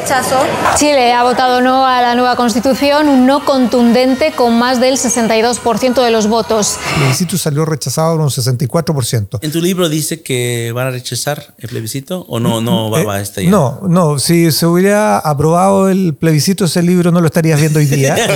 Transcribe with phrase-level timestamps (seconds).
[0.00, 0.36] rechazo.
[0.76, 6.02] Chile ha votado no a la nueva constitución, un no contundente con más del 62%
[6.04, 6.76] de los votos.
[6.94, 9.38] El plebiscito salió rechazado con un 64%.
[9.42, 13.06] ¿En tu libro dice que van a rechazar el plebiscito o no, no va, Eh,
[13.08, 13.50] a estar ya?
[13.50, 17.86] No, no, si se hubiera aprobado el plebiscito, ese libro no lo estarías viendo hoy
[17.86, 18.16] día.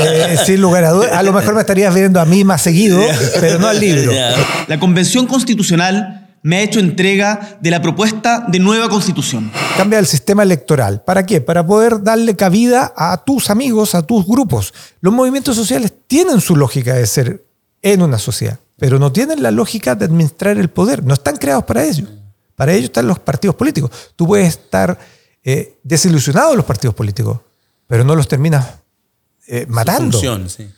[0.00, 1.12] Eh, sin lugar a dudas.
[1.12, 3.00] A lo mejor me estarías viendo a mí más seguido,
[3.40, 4.12] pero no al libro.
[4.66, 9.50] La Convención Constitucional me ha hecho entrega de la propuesta de nueva Constitución.
[9.76, 11.02] Cambia el sistema electoral.
[11.02, 11.40] ¿Para qué?
[11.40, 14.72] Para poder darle cabida a tus amigos, a tus grupos.
[15.00, 17.44] Los movimientos sociales tienen su lógica de ser
[17.82, 21.04] en una sociedad, pero no tienen la lógica de administrar el poder.
[21.04, 22.06] No están creados para ello.
[22.54, 23.90] Para ello están los partidos políticos.
[24.16, 24.98] Tú puedes estar
[25.44, 27.38] eh, desilusionado de los partidos políticos,
[27.86, 28.66] pero no los terminas
[29.46, 30.18] eh, matando.
[30.18, 30.68] función, sí.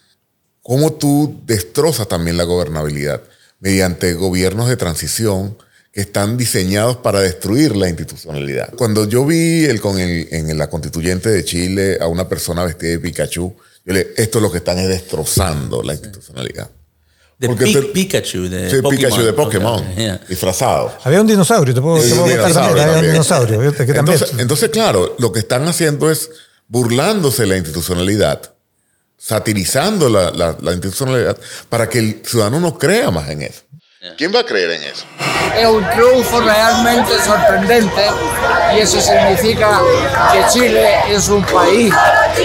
[0.62, 3.23] cómo tú destrozas también la gobernabilidad
[3.60, 5.56] mediante gobiernos de transición
[5.92, 8.73] que están diseñados para destruir la institucionalidad.
[8.74, 12.91] Cuando yo vi el, con el- en la constituyente de Chile a una persona vestida
[12.91, 16.70] de Pikachu, yo le esto es lo que están es destrozando la institucionalidad.
[17.39, 18.97] De Porque Pi- te- Pikachu, de Sí, Pokémon.
[18.97, 20.20] Pikachu de Pokémon, yeah.
[20.28, 20.92] disfrazado.
[21.05, 23.12] Había un dinosaurio, te puedo, te Sí, puedo un contar dinosaurio también, había un también.
[23.12, 23.61] dinosaurio.
[23.61, 23.86] ¿viste?
[23.86, 26.30] Que también- Entonces, entonces, claro, lo que están haciendo es
[26.69, 28.55] burlándose de la institucionalidad,
[29.21, 33.63] satirizando la, la- la institucionalidad para que el ciudadano no crea más en eso.
[34.17, 35.05] ¿Quién va a creer en eso?
[35.61, 38.01] Es un triunfo realmente sorprendente
[38.75, 39.79] y eso significa
[40.33, 41.92] que Chile es un país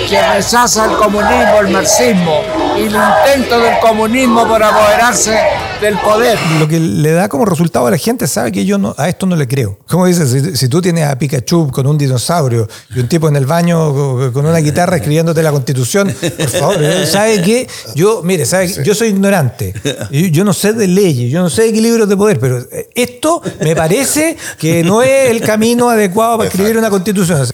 [0.09, 2.42] que rechaza el comunismo, el marxismo
[2.78, 5.38] y el intento del comunismo por apoderarse
[5.80, 6.38] del poder.
[6.59, 9.25] lo que le da como resultado a la gente sabe que yo no, a esto
[9.25, 9.78] no le creo.
[9.90, 13.36] Como dices, si, si tú tienes a Pikachu con un dinosaurio y un tipo en
[13.38, 16.78] el baño co- con una guitarra escribiéndote la constitución, por favor.
[17.08, 17.67] ¿sabe qué?
[17.94, 18.84] Yo, mire, ¿sabe qué?
[18.84, 19.73] yo soy ignorante.
[20.12, 22.89] Y Yo no sé de leyes, yo no sé de equilibrios de poder, pero eh,
[22.95, 27.47] esto me parece que no es el camino adecuado para escribir una constitución.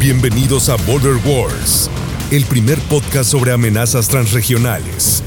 [0.00, 1.90] Bienvenidos a Border Wars,
[2.30, 5.22] el primer podcast sobre amenazas transregionales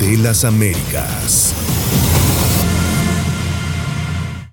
[0.00, 1.54] de las Américas.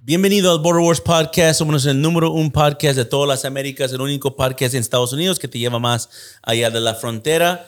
[0.05, 1.59] Bienvenido al Border Wars Podcast.
[1.59, 5.39] Somos el número un podcast de todas las Américas, el único podcast en Estados Unidos
[5.39, 6.09] que te lleva más
[6.41, 7.65] allá de la frontera.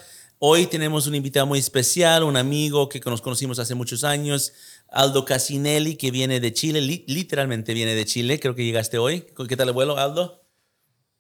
[0.48, 4.54] Hoy tenemos un invitado muy especial, un amigo que nos conocimos hace muchos años,
[4.92, 8.40] Aldo Casinelli, que viene de Chile, li- literalmente viene de Chile.
[8.40, 9.22] Creo que llegaste hoy.
[9.50, 10.44] ¿Qué tal el vuelo, Aldo?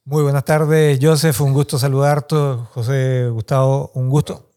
[0.03, 1.41] Muy buenas tardes, Joseph.
[1.41, 2.35] Un gusto saludarte.
[2.69, 4.51] José Gustavo, un gusto.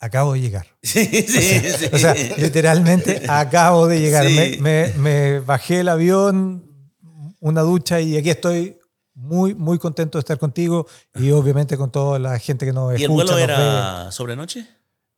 [0.00, 0.66] Acabo de llegar.
[0.82, 1.86] Sí, sí, sí.
[1.92, 4.26] O sea, literalmente acabo de llegar.
[4.26, 4.34] Sí.
[4.34, 6.64] Me, me- me bajé el avión,
[7.38, 8.78] una ducha y aquí estoy
[9.14, 12.96] muy, muy contento de estar contigo y obviamente con toda la gente que nos ¿Y
[12.96, 13.24] el escucha.
[13.32, 14.60] vuelo era sobre noche?
[14.60, 14.66] ve.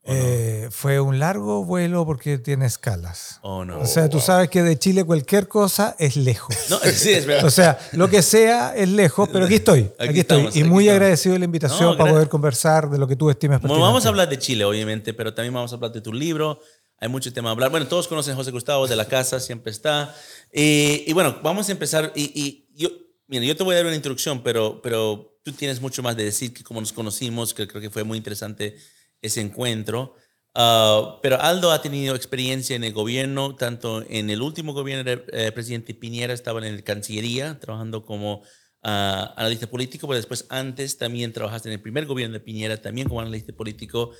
[0.09, 3.39] Eh, fue un largo vuelo porque tiene escalas.
[3.41, 3.79] ¿O no?
[3.81, 6.55] O sea, tú sabes que de Chile cualquier cosa es lejos.
[6.69, 7.43] No, sí, es verdad.
[7.45, 9.81] O sea, lo que sea es lejos, pero aquí estoy.
[9.99, 10.37] Aquí, Aquí estoy.
[10.37, 10.95] estamos, y aquí muy estamos.
[11.01, 14.05] agradecido de la invitación No, para poder conversar de lo que tú estimas Bueno, vamos
[14.05, 16.61] a hablar de Chile, obviamente, pero también vamos a hablar de tu libro.
[16.99, 17.69] Hay mucho tema a hablar.
[17.69, 20.15] Bueno, todos conocen a José Gustavo de la casa, siempre está.
[20.53, 22.13] Y, y bueno, vamos a empezar.
[22.15, 22.89] Y, y yo,
[23.27, 26.25] mira, yo te voy a dar una introducción, pero, pero tú tienes mucho más de
[26.25, 28.77] decir que cómo nos conocimos, que creo que fue muy interesante
[29.21, 30.15] ese encuentro.
[30.59, 35.23] Ah, pero Aldo ha tenido experiencia en el gobierno, tanto en el último gobierno del
[35.31, 38.41] eh, presidente Piñera, estaba en la Cancillería trabajando como
[38.81, 43.07] ah, analista político, pero después antes también trabajaste en el primer gobierno de Piñera, también
[43.07, 44.11] como analista político.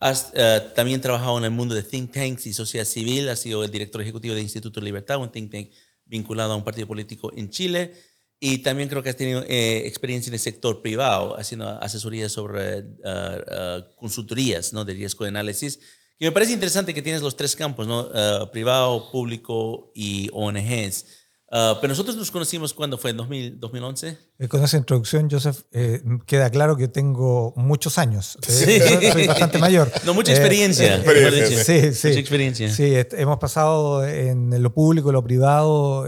[0.00, 3.62] Has eh, también trabajado en el mundo de think tanks y sociedad civil, has sido
[3.62, 5.70] el director ejecutivo del Instituto Libertad, un think tank
[6.06, 7.94] vinculado a un partido político en Chile.
[8.40, 12.78] Y también creo que has tenido eh, experiencia en el sector privado, haciendo asesorías sobre
[12.78, 14.84] eh, eh, consultorías ¿no?
[14.84, 15.78] de riesgo de análisis.
[16.18, 18.08] Y me parece interesante que tienes los tres campos, ¿no?
[18.14, 21.06] Eh, privado, público y ONGs.
[21.50, 24.18] Pero nosotros nos conocimos cuando fue, en 2000, 2011.
[24.40, 28.36] Eh, Con esa introducción, Joseph, eh, queda claro que tengo muchos años.
[28.44, 28.80] Sí.
[28.80, 29.90] soy, soy bastante mayor.
[30.04, 30.96] No, mucha experiencia.
[30.96, 31.64] experiencia.
[31.64, 32.08] Sí, sí.
[32.08, 32.70] Mucha experiencia.
[32.74, 36.06] Sí, hemos pasado en lo público, lo privado,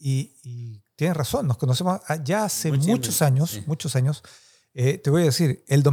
[0.00, 0.32] y
[0.98, 4.22] tienes razón, nos conocemos a- ya hace muchos años, muchos años.
[4.74, 5.84] Eh, te voy a decir, el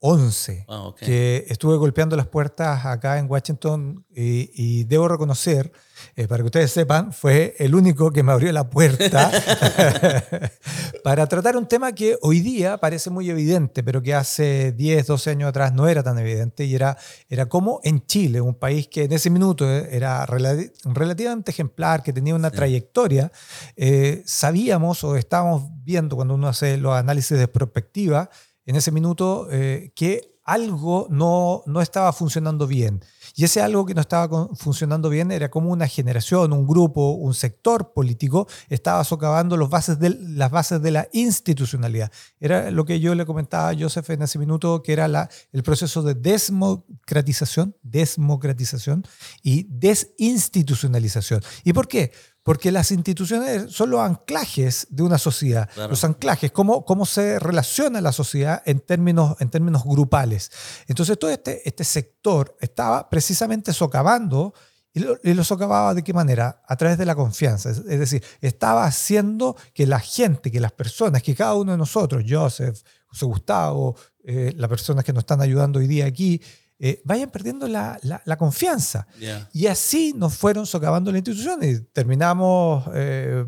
[0.00, 5.72] 2011, Ah, que estuve golpeando las puertas acá en Washington y, y debo reconocer,
[6.14, 9.30] eh, para que ustedes sepan, fue el único que me abrió la puerta
[11.04, 15.30] para tratar un tema que hoy día parece muy evidente, pero que hace 10, 12
[15.30, 16.96] años atrás no era tan evidente y era,
[17.28, 22.02] era como en Chile, un país que en ese minuto eh, era relati- relativamente ejemplar,
[22.02, 23.32] que tenía una trayectoria,
[23.76, 28.30] eh, sabíamos o estábamos viendo cuando uno hace los análisis de perspectiva,
[28.68, 33.02] en ese minuto eh, que algo no, no estaba funcionando bien.
[33.34, 37.34] Y ese algo que no estaba funcionando bien era como una generación, un grupo, un
[37.34, 42.10] sector político estaba socavando los bases del- las bases de la institucionalidad.
[42.40, 46.02] Era lo que yo le comentaba a Joseph en ese minuto, que era el proceso
[46.02, 49.04] de desmocratización, desmocratización
[49.42, 51.42] y desinstitucionalización.
[51.64, 52.12] ¿Y por qué?
[52.48, 55.90] Porque las instituciones son los anclajes de una sociedad, Claro.
[55.90, 60.50] los anclajes, cómo, cómo se relaciona la sociedad en términos, en términos grupales.
[60.86, 64.54] Entonces todo este, este sector estaba precisamente socavando
[64.94, 66.62] y lo, y lo socavaba de qué manera?
[66.66, 67.70] A través de la confianza.
[67.70, 71.78] Es, es decir, estaba haciendo que la gente, que las personas, que cada uno de
[71.78, 76.40] nosotros, Joseph, José Gustavo, eh, las personas que nos están ayudando hoy día aquí,
[76.80, 79.06] eh, vayan perdiendo la, la- la confianza.
[79.20, 79.48] Ya.
[79.52, 83.44] Y así nos fueron socavando la institución y terminamos, eh,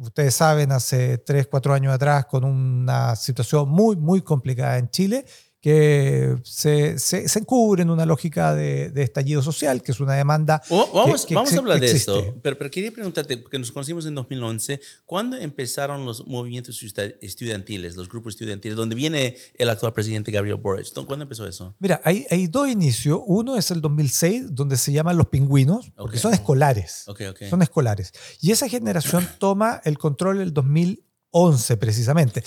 [0.00, 5.24] ustedes saben, hace tres, cuatro años atrás con una situación muy, muy complicada en Chile
[5.60, 10.14] que se, se, se encubre en una lógica de, de estallido social, que es una
[10.14, 10.62] demanda.
[10.70, 13.70] Oh, vamos que- que vamos a hablar de esto, pero, pero quería preguntarte, porque nos
[13.70, 19.68] conocimos en 2011, ¿cuándo empezaron los movimientos estu- estudiantiles, los grupos estudiantiles, donde viene el
[19.68, 20.92] actual presidente Gabriel Boric?
[21.04, 21.74] ¿Cuándo empezó eso?
[21.78, 23.20] Mira, hay, hay dos inicios.
[23.26, 26.22] Uno es el 2006, donde se llaman los pingüinos, porque Ok.
[26.22, 27.04] son escolares.
[27.06, 27.42] Ok, ok.
[27.50, 28.12] Son escolares.
[28.40, 32.42] Y esa generación toma el control el 2011, precisamente.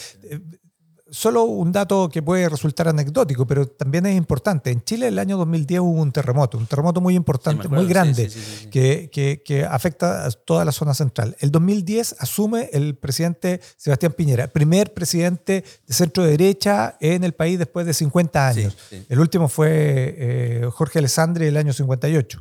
[1.16, 4.72] Solo un dato que puede resultar anecdótico, pero también es importante.
[4.72, 8.30] En Chile, el año 2010 hubo un terremoto, un terremoto muy importante, acuerdo, muy grande,
[8.32, 8.68] sí, sí.
[8.72, 11.36] Que, que- que afecta a toda la zona central.
[11.40, 17.60] El 2010 asume el presidente Sebastián Piñera, primer presidente de centro derecha en el país
[17.60, 18.76] después de 50 años.
[19.08, 19.70] El último fue
[20.18, 22.40] eh, Jorge Alessandri el año 58,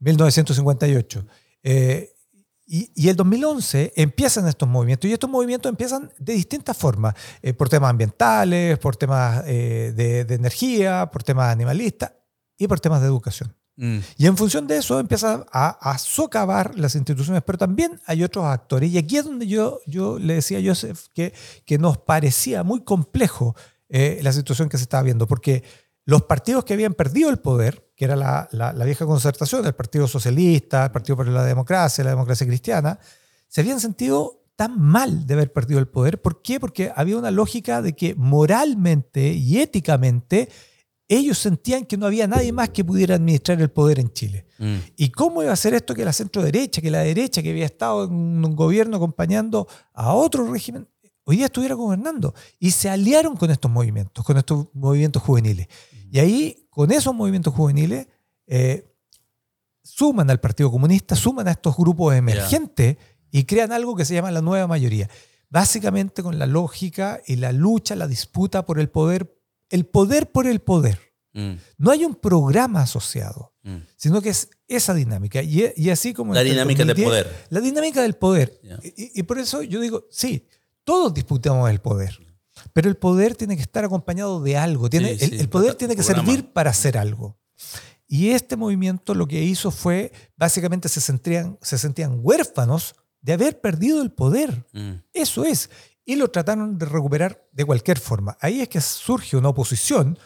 [0.00, 1.24] 1958.
[1.64, 2.11] Eh,
[2.72, 7.52] y, y el 2011 empiezan estos movimientos y estos movimientos empiezan de distintas formas, eh,
[7.52, 12.14] por temas ambientales, por temas eh, de, de energía, por temas animalistas
[12.56, 13.54] y por temas de educación.
[13.76, 13.98] Mm.
[14.16, 18.46] Y en función de eso empiezan a, a socavar las instituciones, pero también hay otros
[18.46, 18.90] actores.
[18.90, 21.34] Y aquí es donde yo, yo le decía a Joseph que,
[21.66, 23.54] que nos parecía muy complejo
[23.90, 25.62] eh, la situación que se estaba viendo, porque
[26.04, 29.74] los partidos que habían perdido el poder, que era la, la- la vieja concertación, el
[29.74, 32.98] Partido Socialista, el Partido por la Democracia, la Democracia Cristiana,
[33.48, 36.20] se habían sentido tan mal de haber perdido el poder.
[36.20, 36.58] ¿Por qué?
[36.60, 40.48] Porque había una lógica de que moralmente y éticamente
[41.08, 44.46] ellos sentían que no había nadie más que pudiera administrar el poder en Chile.
[44.58, 44.76] Mm.
[44.96, 47.66] ¿Y cómo iba a ser esto que la centro derecha, que la derecha que había
[47.66, 48.12] estado en
[48.44, 50.88] un gobierno acompañando a otro régimen,
[51.24, 52.34] hoy día estuviera gobernando?
[52.58, 55.66] Y se aliaron con estos movimientos, con estos movimientos juveniles.
[56.12, 58.06] Y ahí, con esos movimientos juveniles,
[58.46, 58.86] eh,
[59.82, 62.98] suman al Partido Comunista, suman a estos grupos emergentes
[63.30, 65.08] y crean algo que se llama la nueva mayoría.
[65.48, 69.34] Básicamente con la lógica y la lucha, la disputa por el poder,
[69.70, 70.98] el poder por el poder.
[71.32, 71.52] Mm.
[71.78, 73.76] No hay un programa asociado, Mm.
[73.96, 75.40] sino que es esa dinámica.
[75.40, 76.34] Y, y así como...
[76.34, 77.46] La dinámica del poder.
[77.48, 78.60] La dinámica del poder.
[78.82, 80.46] Y por eso yo digo, sí,
[80.84, 82.18] todos disputamos el poder,
[82.72, 84.88] pero el poder tiene que estar acompañado de algo.
[84.90, 86.26] Tiene, Sí, el, sí, el poder tiene que programa.
[86.28, 87.38] servir para hacer algo.
[88.08, 93.60] Y este movimiento lo que hizo fue, básicamente se sentían, se sentían huérfanos de haber
[93.60, 94.66] perdido el poder.
[94.72, 94.92] Mm.
[95.12, 95.70] Eso es.
[96.04, 98.36] Y lo trataron de recuperar de cualquier forma.
[98.40, 100.18] Ahí es que surge una oposición,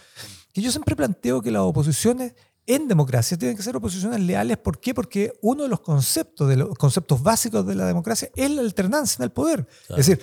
[0.52, 2.34] que yo siempre planteo que las oposiciones
[2.64, 4.56] en democracia tienen que ser oposiciones leales.
[4.56, 4.92] ¿Por qué?
[4.92, 9.16] Porque uno de los conceptos, de los conceptos básicos de la democracia es la alternancia
[9.20, 9.68] en el poder.
[9.90, 10.20] Es decir,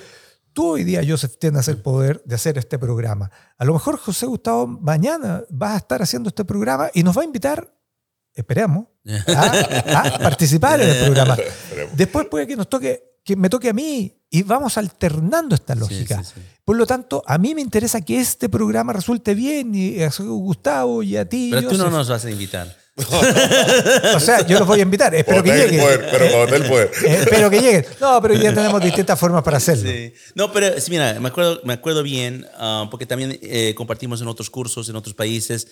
[0.53, 3.31] tú hoy día, Joseph, tienes el poder de hacer este programa.
[3.57, 7.21] A lo mejor José Gustavo mañana va a estar haciendo este programa y nos va
[7.23, 7.75] a invitar,
[8.33, 8.87] esperemos,
[9.27, 11.37] a, a participar en el programa.
[11.95, 16.23] Después puede que nos toque, que me toque a mí y vamos alternando esta lógica.
[16.23, 16.41] sí, sí.
[16.65, 21.03] Por lo tanto, a mí me interesa que este programa resulte bien y a Gustavo
[21.03, 21.49] y a ti.
[21.51, 21.91] Pero tú no Joseph.
[21.91, 22.82] nos vas a invitar.
[24.15, 25.13] O sea, yo los voy a invitar.
[25.15, 25.81] Espero que el lleguen.
[25.81, 26.91] poder, pero cuando tenga el poder.
[27.05, 27.85] Espero que lleguen.
[27.99, 29.89] No, pero ya tenemos distintas formas para hacerlo.
[29.89, 30.13] Sí.
[30.35, 34.27] No, pero sí, mira, me acuerdo, me acuerdo bien, ah, porque también eh, compartimos en
[34.27, 35.67] otros cursos, en otros países,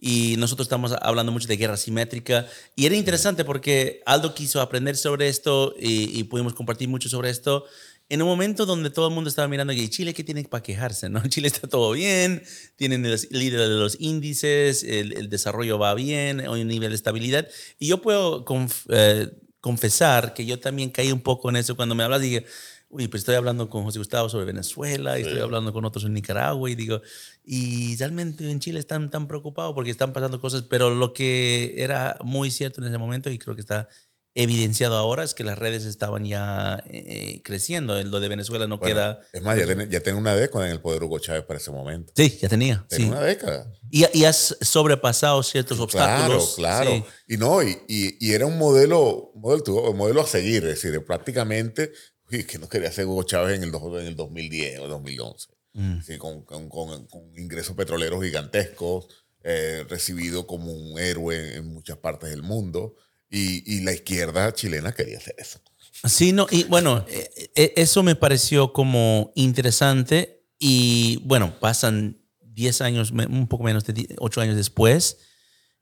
[0.00, 4.96] y nosotros estamos hablando mucho de guerra simétrica, y era interesante porque Aldo quiso aprender
[4.96, 7.64] sobre esto y, y pudimos compartir mucho sobre esto.
[8.10, 11.08] En un momento donde todo el mundo estaba mirando que Chile, ¿qué tiene para quejarse?
[11.08, 11.22] ¿no?
[11.28, 12.42] Chile está todo bien,
[12.76, 16.96] tienen el líder de los índices, el, el desarrollo va bien, hay un nivel de
[16.96, 17.48] estabilidad.
[17.78, 19.30] Y yo puedo conf- eh,
[19.60, 22.20] confesar que yo también caí un poco en eso cuando me hablas.
[22.20, 22.44] Dije,
[22.90, 26.12] uy, pues estoy hablando con José Gustavo sobre Venezuela y estoy hablando con otros en
[26.12, 27.00] Nicaragua y digo,
[27.42, 32.16] y realmente en Chile están tan preocupados porque están pasando cosas, pero lo que era
[32.22, 33.88] muy cierto en ese momento y creo que está
[34.34, 38.02] evidenciado ahora es que las redes estaban ya eh, creciendo.
[38.02, 39.20] Lo de Venezuela no Bueno, queda.
[39.32, 41.70] Es más, ya tiene, ya tiene una década en el poder Hugo Chávez para ese
[41.70, 42.12] momento.
[42.16, 42.84] Sí, ya tenía.
[42.88, 43.10] Tiene sí.
[43.10, 43.72] una década.
[43.90, 46.54] Y, y has sobrepasado ciertos obstáculos.
[46.56, 47.06] Claro, claro.
[47.26, 47.34] Sí.
[47.34, 51.92] Y no, y, y- y era un modelo, modelo, modelo a seguir, es decir, prácticamente,
[52.32, 56.02] uy, que no quería ser Hugo Chávez en el, en el 2010 o 2011, Mm.
[56.02, 59.08] Sí, con, con- con- con ingresos petroleros gigantescos,
[59.42, 62.94] eh, recibido como un héroe en muchas partes del mundo,
[63.34, 65.58] y, y la izquierda chilena quería hacer eso.
[66.04, 72.80] Sí, no, y bueno, eh, eh, eso me pareció como interesante y bueno, pasan 10
[72.82, 75.18] años, un poco menos de 8 años después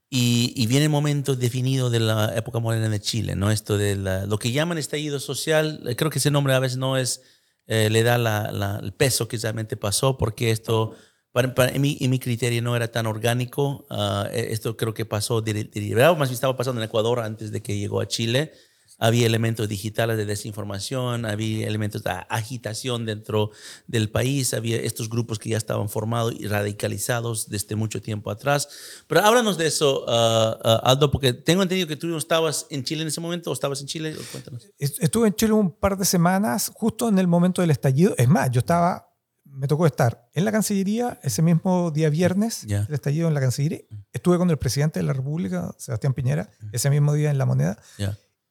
[0.09, 3.51] y, y viene el momento definido de la época moderna de Chile, ¿no?
[3.51, 6.79] Esto de la- lo que llaman estallido social, eh, creo que ese nombre a veces
[6.79, 7.23] no es,
[7.67, 10.95] eh, le da la- la- el peso que realmente pasó porque esto...
[11.33, 13.87] Para, para- en, mi, en mi criterio no era tan orgánico.
[14.33, 17.77] eh, esto creo que pasó derivado, más bien estaba pasando en Ecuador antes de que
[17.79, 18.53] llegó a Chile
[18.99, 23.51] había elementos digitales de desinformación, había elementos de agitación dentro
[23.89, 28.69] del país, había estos grupos que ya estaban formados y radicalizados desde mucho tiempo atrás.
[29.09, 32.85] Pero háblanos de eso, ah, ah, Aldo, porque tengo entendido que tú no estabas en
[32.85, 34.69] Chile en ese momento, o estabas en Chile, cuéntanos.
[34.79, 38.15] Est- Estuve en Chile un par de semanas, justo en el momento del estallido.
[38.19, 39.12] Es más, yo estaba,
[39.53, 42.87] me tocó estar en la Cancillería ese mismo día viernes, Ya.
[42.89, 43.81] el estallido en la Cancillería.
[44.13, 47.77] Estuve con el presidente de la República, Sebastián Piñera, ese mismo día en La Moneda.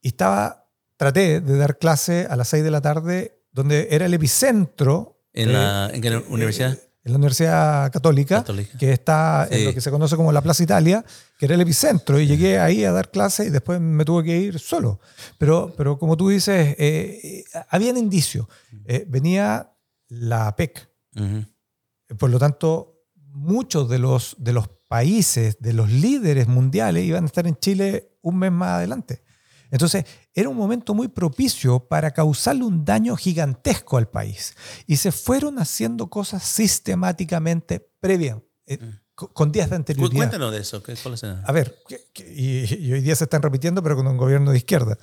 [0.01, 0.67] Y estaba,
[0.97, 5.19] traté de dar clase a las 6 de la tarde, donde era el epicentro.
[5.33, 6.73] ¿En, de- la, ¿En qué universidad?
[6.73, 8.77] eh, en la Universidad Católica, Católica.
[8.77, 9.55] que está Sí.
[9.57, 11.03] en lo que se conoce como la Plaza Italia,
[11.39, 14.37] que era el epicentro, y llegué ahí a dar clase y después me tuve que
[14.37, 14.99] ir solo.
[15.39, 18.45] Pero, pero como tú dices, eh, eh, habían indicios.
[18.85, 19.71] Eh, venía
[20.09, 20.55] la
[21.15, 21.45] Ujú.
[22.17, 23.03] por lo tanto,
[23.33, 28.17] muchos de los, de los países, de los líderes mundiales, iban a estar en Chile
[28.21, 29.23] un mes más adelante.
[29.69, 30.03] Entonces,
[30.33, 34.53] era un momento muy propicio para causarle un daño gigantesco al país.
[34.85, 38.77] Y se fueron haciendo cosas sistemáticamente previas, eh,
[39.15, 40.17] co- con días de anterioridad.
[40.17, 40.83] Cuéntanos de eso.
[40.83, 43.81] ¿qué, ¿Cuál es el- A ver, que- que- y, y hoy día se están repitiendo,
[43.81, 44.97] pero con un gobierno de izquierda.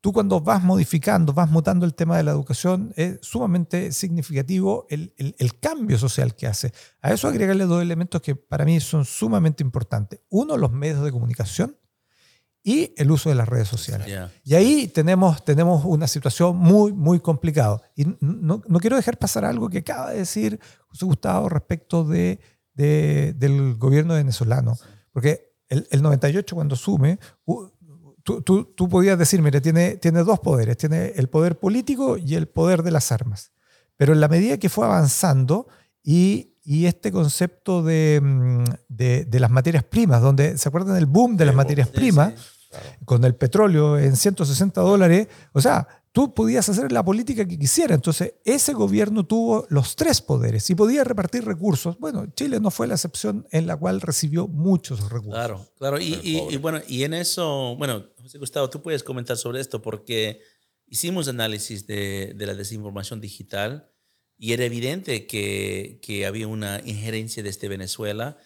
[0.00, 5.12] tú cuando vas modificando, vas mutando el tema de la educación, es sumamente significativo el,
[5.16, 6.72] el- el cambio social que hace.
[7.00, 10.20] A eso agregarle dos elementos que para mí son sumamente importantes.
[10.30, 11.76] Uno, los medios de comunicación
[12.62, 14.06] y el uso de las redes sociales.
[14.44, 17.80] Y ahí tenemos, tenemos una situación muy, muy complicada.
[17.96, 22.40] Y no, no quiero dejar pasar algo que acaba de decir José Gustavo respecto de,
[22.74, 24.76] de- del gobierno venezolano.
[25.12, 27.18] Porque el, el 98, cuando asume,
[28.28, 30.76] tú, tú, tú podías decir, mire, tiene, tiene dos poderes.
[30.76, 33.52] Tiene el poder político y el poder de las armas.
[33.96, 35.66] Pero en la medida que fue avanzando
[36.02, 41.06] y, y este concepto de, mm, de, de las materias primas, donde, ¿se acuerdan del
[41.06, 42.34] boom de las materias Sí, primas?
[43.06, 47.94] con el petróleo en 160 dólares, o sea, tú podías hacer la política que quisieras.
[47.94, 51.96] Entonces, ese gobierno tuvo los tres poderes y podía repartir recursos.
[52.00, 55.34] Bueno, Chile no fue la excepción en la cual recibió muchos recursos.
[55.34, 56.00] Claro, claro.
[56.00, 59.80] Y, y- y bueno, y en eso, bueno, José Gustavo, tú puedes comentar sobre esto
[59.80, 60.40] porque
[60.88, 63.88] hicimos análisis de, de la desinformación digital
[64.36, 68.38] y era evidente que, que había una injerencia desde Venezuela.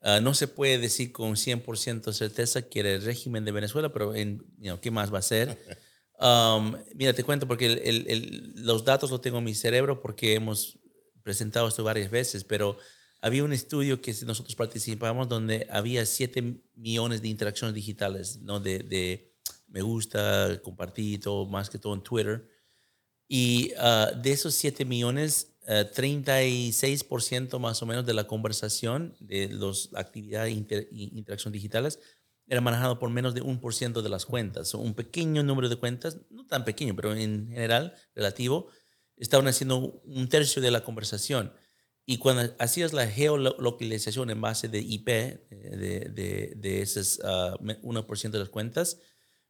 [0.00, 4.16] Ah, no se puede decir con 100% certeza que era el régimen de Venezuela, pero
[4.16, 5.56] en, you know, ¿qué más va a ser?
[6.20, 10.00] Um, mira, te cuento porque el- el- el- los datos los tengo en mi cerebro
[10.02, 10.78] porque hemos
[11.22, 12.76] presentado esto varias veces, pero
[13.22, 18.60] había un estudio que nosotros participamos donde había 7 millones de interacciones digitales, ¿no?
[18.60, 19.32] De, de
[19.68, 22.46] me gusta, compartí todo, más que todo en Twitter.
[23.28, 25.54] Y ah, de esos 7 millones,
[25.94, 32.00] 36% más o menos de la conversación, de las actividades e interacciones digitales,
[32.50, 34.74] era manejado por menos de un por ciento de las cuentas.
[34.74, 38.68] Un pequeño número de cuentas, no tan pequeño, pero en general, relativo,
[39.16, 41.52] estaban haciendo un tercio de la conversación.
[42.04, 47.54] Y cuando hacías la geolocalización en base de IP, eh, de, de, de esas uh,
[47.54, 48.98] ah, 1% de las cuentas,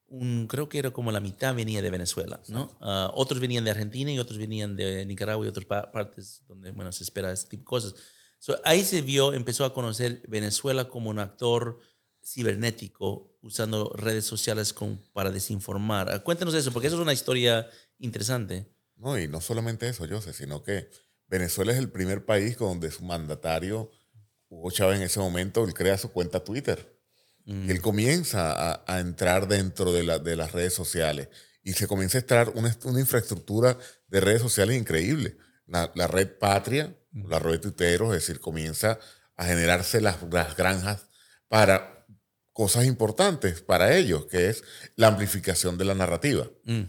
[0.07, 2.76] un, creo que era como la mitad venía de Venezuela, ¿no?
[2.83, 6.92] Uh, otros venían de Argentina y otros venían de Nicaragua y otras partes donde, bueno,
[6.92, 7.95] se espera este tipo de cosas.
[8.38, 11.78] So, ahí se vio, empezó a conocer Venezuela como un actor
[12.25, 16.11] cibernético usando redes sociales con, para desinformar.
[16.11, 18.67] Ah, cuéntanos eso, porque eso es una historia interesante.
[18.97, 20.91] No, y no solamente eso, José, sino que
[21.27, 23.91] Venezuela es el primer país donde su mandatario,
[24.49, 27.00] Hugo Chávez en ese momento, él crea su cuenta Twitter.
[27.47, 27.69] Mm.
[27.69, 31.29] Y él comienza a, entrar dentro de, la, de, las redes sociales
[31.62, 35.37] y se comienza a extraer una, una infraestructura de redes sociales increíble.
[35.67, 37.31] La, la red Patria, mm.
[37.31, 38.99] la red de tuiteros, es decir, comienza
[39.37, 41.07] a generarse las, las granjas
[41.49, 42.00] para
[42.52, 44.62] cosas importantes para ellos, que es
[44.97, 46.49] la amplificación de la narrativa.
[46.64, 46.83] Mm.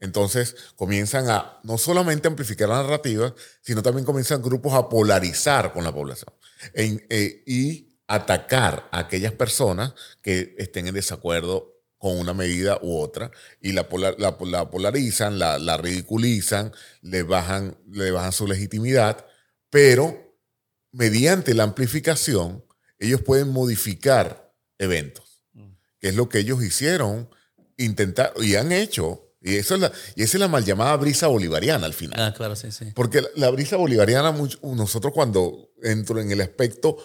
[0.00, 5.82] Entonces comienzan a no solamente amplificar la narrativa, sino también comienzan grupos a polarizar con
[5.82, 6.32] la población
[6.74, 13.30] eh, y atacar a aquellas personas que estén en desacuerdo con una medida u otra
[13.62, 19.24] y la, la, polarizan, la, la, ridiculizan, le bajan, le bajan su legitimidad,
[19.70, 20.36] pero
[20.92, 22.62] mediante la amplificación
[22.98, 24.43] ellos pueden modificar
[24.78, 25.42] eventos,
[25.98, 27.28] que es lo que ellos hicieron,
[27.76, 29.20] intentar y han hecho.
[29.40, 32.18] Y, eso es la, y esa es la mal llamada brisa bolivariana al final.
[32.20, 32.86] Ah, claro, sí, sí.
[32.94, 36.96] Porque la, brisa bolivariana, nosotros cuando entro en el aspecto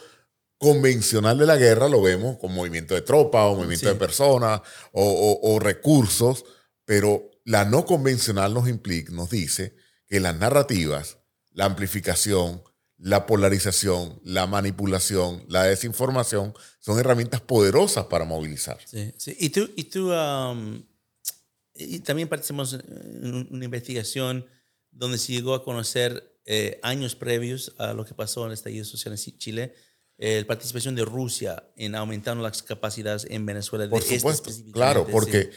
[0.58, 4.62] convencional de la guerra lo vemos con movimiento de tropas o movimiento de personas
[4.92, 6.44] o, o, recursos,
[6.86, 9.76] pero la no convencional nos implica, nos dice
[10.08, 11.18] que las narrativas,
[11.52, 12.62] la amplificación,
[13.00, 18.78] la polarización, la manipulación, la desinformación son herramientas poderosas para movilizar.
[18.86, 19.36] Sí, sí.
[19.40, 20.84] Y tú, y tú um,
[21.80, 24.46] y también participamos en una investigación
[24.92, 28.84] donde se llegó a conocer eh, años previos a lo que pasó en el estallido
[28.84, 29.76] social en Chile,
[30.18, 33.90] eh, la participación de Rusia en aumentando las capacidades en Venezuela.
[33.90, 35.52] Por supuesto, claro, porque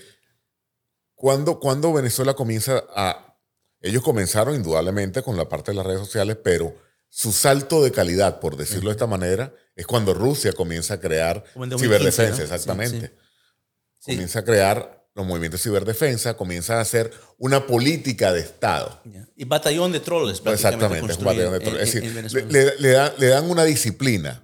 [1.15, 3.29] cuando, cuando Venezuela comienza a...
[3.81, 6.73] Ellos comenzaron indudablemente con la parte de las redes sociales, pero
[7.15, 11.45] su salto de calidad, por decirlo de esta manera, es cuando Rusia comienza a crear
[11.77, 13.15] ciberdefensa, exactamente.
[14.03, 18.99] Comienza a crear los movimientos de ciberdefensa, comienza a hacer una política de Estado.
[19.37, 21.95] Y batallón de troles, Exactamente, es un batallón de troles.
[21.95, 24.43] Es decir, le, le, dan una disciplina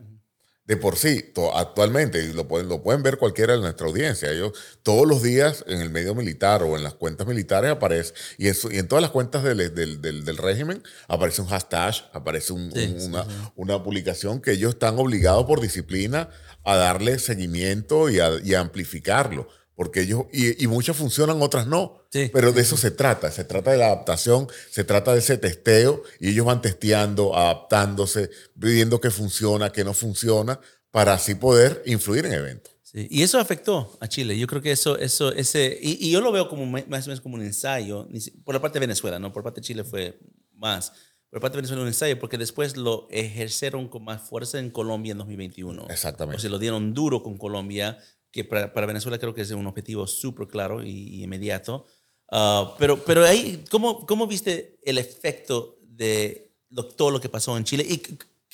[0.68, 4.52] de por sí, actualmente, y lo pueden, lo pueden ver cualquiera de nuestra audiencia, ellos
[4.82, 8.78] todos los días en el medio militar o en las cuentas militares aparece, y, y
[8.78, 13.26] en todas las cuentas del, del, del, régimen aparece un hashtag, aparece una,
[13.56, 16.28] una, publicación que ellos están obligados por disciplina
[16.64, 21.68] a darle seguimiento y a, y a amplificarlo porque ellos, y, y, muchas funcionan, otras
[21.68, 22.02] no.
[22.10, 26.02] Pero de eso se trata, se trata de la adaptación, se trata de ese testeo
[26.18, 30.58] y ellos van testeando, adaptándose, viendo qué funciona, qué no funciona,
[30.90, 32.74] para así poder influir en eventos.
[32.82, 33.06] Sí.
[33.08, 34.36] Y eso afectó a Chile.
[34.36, 37.36] Yo creo que eso, eso, ese, y, yo lo veo como más o menos como
[37.36, 38.08] un ensayo,
[38.44, 39.32] por la parte de Venezuela, ¿no?
[39.32, 40.18] Por parte de Chile fue
[40.56, 40.92] más.
[41.30, 45.12] Por parte de Venezuela un ensayo, porque después lo ejercieron con más fuerza en Colombia
[45.12, 45.86] en 2021.
[45.88, 46.38] Exactamente.
[46.38, 47.98] O sea, lo dieron duro con Colombia
[48.30, 51.86] que para, para, Venezuela creo que es un objetivo súper claro y, inmediato.
[52.30, 56.52] Uh, pero, pero ahí, ¿cómo, ¿cómo viste el efecto de
[56.96, 57.86] todo lo que pasó en Chile?
[57.88, 58.02] ¿Y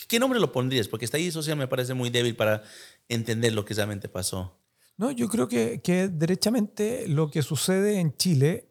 [0.06, 0.88] qué nombre lo pondrías?
[0.88, 2.62] Porque esta social me parece muy débil para
[3.08, 4.60] entender lo que realmente pasó.
[4.96, 8.70] No, yo creo que, que derechamente lo que sucede en Chile,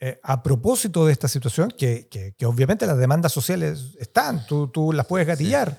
[0.00, 4.66] eh, a propósito de esta situación, que, que, que, obviamente las demandas sociales están, tú,
[4.68, 5.78] tú las puedes gatillar.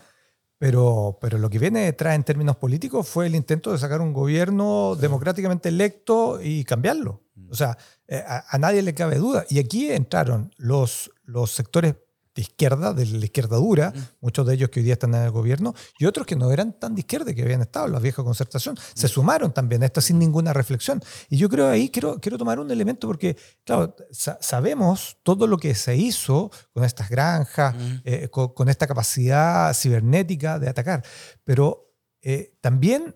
[0.62, 4.14] Pero, pero lo que viene detrás en términos políticos fue el intento de sacar un
[4.14, 7.24] gobierno democráticamente electo y cambiarlo.
[7.50, 9.44] O sea, eh, a, a, nadie le cabe duda.
[9.50, 11.96] Y aquí entraron los, los sectores
[12.34, 15.32] de izquierda, de la izquierda dura, muchos de ellos que hoy día están en el
[15.32, 18.24] gobierno, y otros que no eran tan de izquierda, que habían estado en la vieja
[18.24, 21.02] concertación, se sumaron también a esto sin ninguna reflexión.
[21.30, 25.76] Y yo creo ahí, quiero, quiero tomar un elemento porque, claro, sabemos todo lo que
[25.76, 31.04] se hizo con estas granjas, eh, con, esta capacidad cibernética de atacar,
[31.44, 33.16] pero eh, también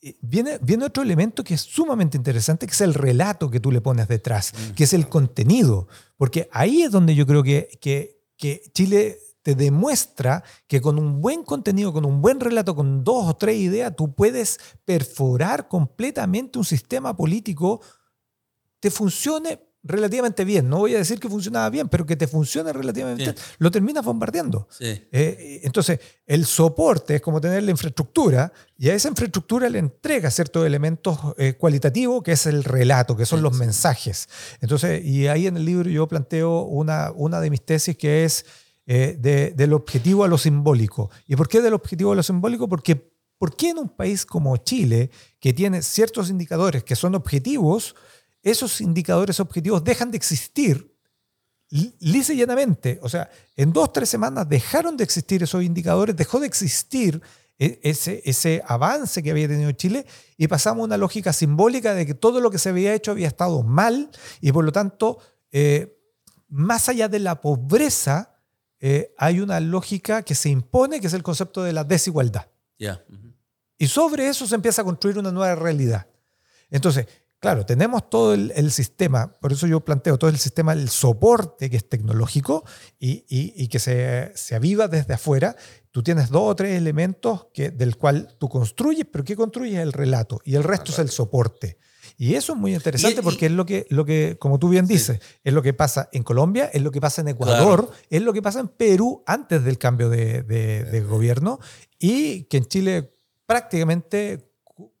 [0.00, 3.72] eh, Viene, viene, otro elemento que es sumamente interesante, que es el relato que tú
[3.72, 5.88] le pones detrás, que es el contenido.
[6.16, 11.20] Porque ahí es donde yo creo que, que, que Chile te demuestra que con un
[11.20, 16.58] buen contenido, con un buen relato, con dos o tres ideas, tú puedes perforar completamente
[16.58, 17.80] un sistema político,
[18.80, 20.68] te funcione relativamente bien.
[20.68, 24.04] No voy a decir que funcionaba bien, pero que te funcione relativamente bien, lo terminas
[24.04, 24.68] bombardeando.
[24.80, 30.30] Eh, entonces, el soporte es como tener la infraestructura y a esa infraestructura le entrega
[30.30, 34.28] ciertos elementos eh, cualitativos, que es el relato, que son los mensajes.
[34.60, 38.44] Entonces, y ahí en el libro yo planteo una, una de mis tesis que es
[38.86, 39.16] eh,
[39.54, 41.10] del objetivo a lo simbólico.
[41.26, 42.68] ¿Y por qué del objetivo a lo simbólico?
[42.68, 47.94] Porque ¿por qué en un país como Chile, que tiene ciertos indicadores que son objetivos,
[48.50, 50.94] esos indicadores objetivos dejan de existir
[51.70, 52.98] lisa y llanamente.
[53.02, 57.20] O sea, en dos, tres semanas dejaron de existir esos indicadores, dejó de existir
[57.58, 60.06] e, ese, ese avance que había tenido Chile
[60.36, 63.26] y pasamos a una lógica simbólica de que todo lo que se había hecho había
[63.26, 65.18] estado mal y por lo tanto,
[65.52, 65.98] eh,
[66.48, 68.36] más allá de la pobreza,
[68.80, 72.46] eh, hay una lógica que se impone, que es el concepto de la desigualdad.
[73.76, 76.06] Y sobre eso se empieza a construir una nueva realidad.
[76.70, 77.06] Entonces,
[77.40, 81.76] Claro, tenemos todo el, sistema, por eso yo planteo todo el sistema, el soporte que
[81.76, 82.64] es tecnológico
[82.98, 85.54] y, que se, aviva desde afuera.
[85.92, 89.78] Tú tienes dos o tres elementos que, del cual tú construyes, pero ¿qué construyes?
[89.78, 91.78] El relato y el resto es el soporte.
[92.16, 95.20] Y eso es muy interesante porque es lo que, lo que, como tú bien dices,
[95.44, 98.42] es lo que pasa en Colombia, es lo que pasa en Ecuador, es lo que
[98.42, 101.60] pasa en Perú antes del cambio de, de gobierno
[102.00, 103.14] y que en Chile
[103.46, 104.47] prácticamente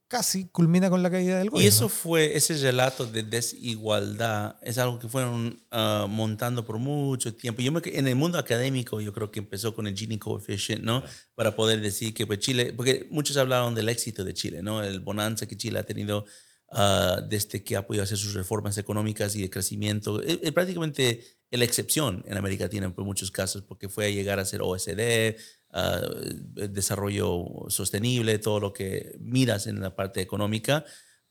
[0.08, 1.64] casi culmina con la caída del gobierno.
[1.64, 7.34] Y eso fue, ese relato de desigualdad, es algo que fueron ah, montando por mucho
[7.34, 7.60] tiempo.
[7.60, 11.04] Yo me, en el mundo académico yo creo que empezó con el Gini Coefficient, ¿no?
[11.34, 14.82] Para poder decir que pues, Chile, porque muchos hablaron del éxito de Chile, ¿no?
[14.82, 16.24] El bonanza que Chile ha tenido
[16.72, 20.22] uh, desde que ha podido hacer sus reformas económicas y de crecimiento.
[20.22, 24.44] Es, prácticamente la excepción en América Latina por muchos casos, porque fue a llegar a
[24.44, 25.36] ser OSD,
[25.70, 30.84] desarrollo sostenible, todo lo que miras en la parte económica,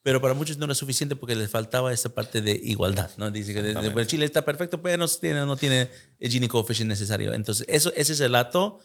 [0.03, 3.29] pero para muchos no era suficiente porque les faltaba esa parte de igualdad, ¿no?
[3.29, 7.33] Dice que Chile está perfecto, pero no tiene, no tiene el Gini coefficient necesario.
[7.33, 8.79] Entonces, eso, ese relato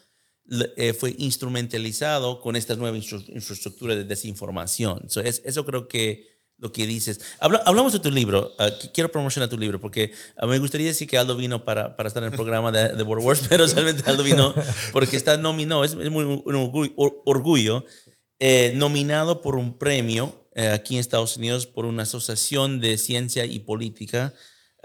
[0.75, 5.07] eh, fue instrumentalizado con esta nueva infraestructura de desinformación.
[5.15, 6.32] eso creo que
[6.63, 7.19] lo que dices.
[7.39, 8.55] hablamos de tu libro.
[8.57, 12.07] Ah, quiero promocionar tu libro porque uh, me gustaría decir que Aldo vino para, para
[12.07, 14.55] estar en el programa de, de World Wars, pero realmente Aldo vino
[14.93, 16.93] porque está nominado, es, muy un
[17.25, 17.85] orgullo,
[18.39, 23.45] eh, nominado por un premio eh, aquí en Estados Unidos por una asociación de ciencia
[23.45, 24.33] y política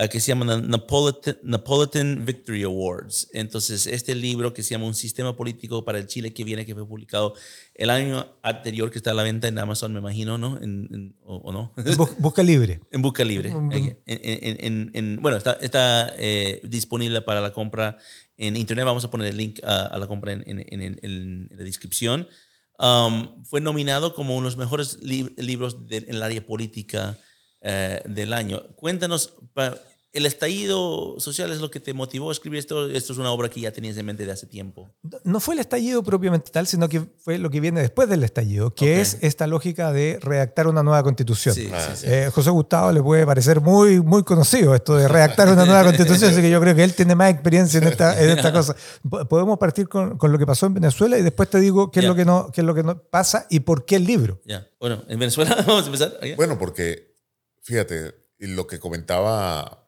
[0.07, 3.31] que se llama Napolitan, Napolitan, Victory Awards.
[3.33, 6.73] Entonces, este libro que se llama Un sistema político para el Chile que viene, que
[6.73, 7.35] fue publicado
[7.75, 10.57] el año anterior, que está a la venta en Amazon, me imagino, ¿no?
[10.63, 11.75] En, o, no?
[12.19, 12.81] Busca Libre.
[12.93, 13.53] En Busca Libre.
[14.07, 17.99] En, bueno, está, está eh, disponible para la compra
[18.37, 18.87] en Internet.
[18.87, 22.29] Vamos a poner el link a, la compra en, la descripción.
[22.79, 27.19] Um, fue nominado como uno de los mejores libros en el área política
[27.61, 28.63] eh, del año.
[28.77, 29.35] Cuéntanos,
[30.12, 32.88] ¿el estallido social es lo que te motivó a escribir esto?
[32.88, 34.90] Esto es una obra que ya tenías en mente de hace tiempo.
[35.25, 38.75] No fue el estallido propiamente tal, sino que fue lo que viene después del estallido,
[38.75, 41.55] que es esta lógica de redactar una nueva constitución.
[42.05, 46.31] Eh, José Gustavo le puede parecer muy, muy conocido esto de redactar una nueva constitución,
[46.31, 48.75] así que yo creo que él tiene más experiencia en esta, en esta cosa.
[49.29, 52.07] Podemos partir con, con, lo que pasó en Venezuela y después te digo qué, es,
[52.07, 54.40] lo que no, qué es lo que no pasa y por qué el libro.
[54.81, 56.18] Bueno, en Venezuela vamos a empezar.
[56.37, 57.09] Bueno, porque
[57.68, 59.88] Fíjate, lo que comentaba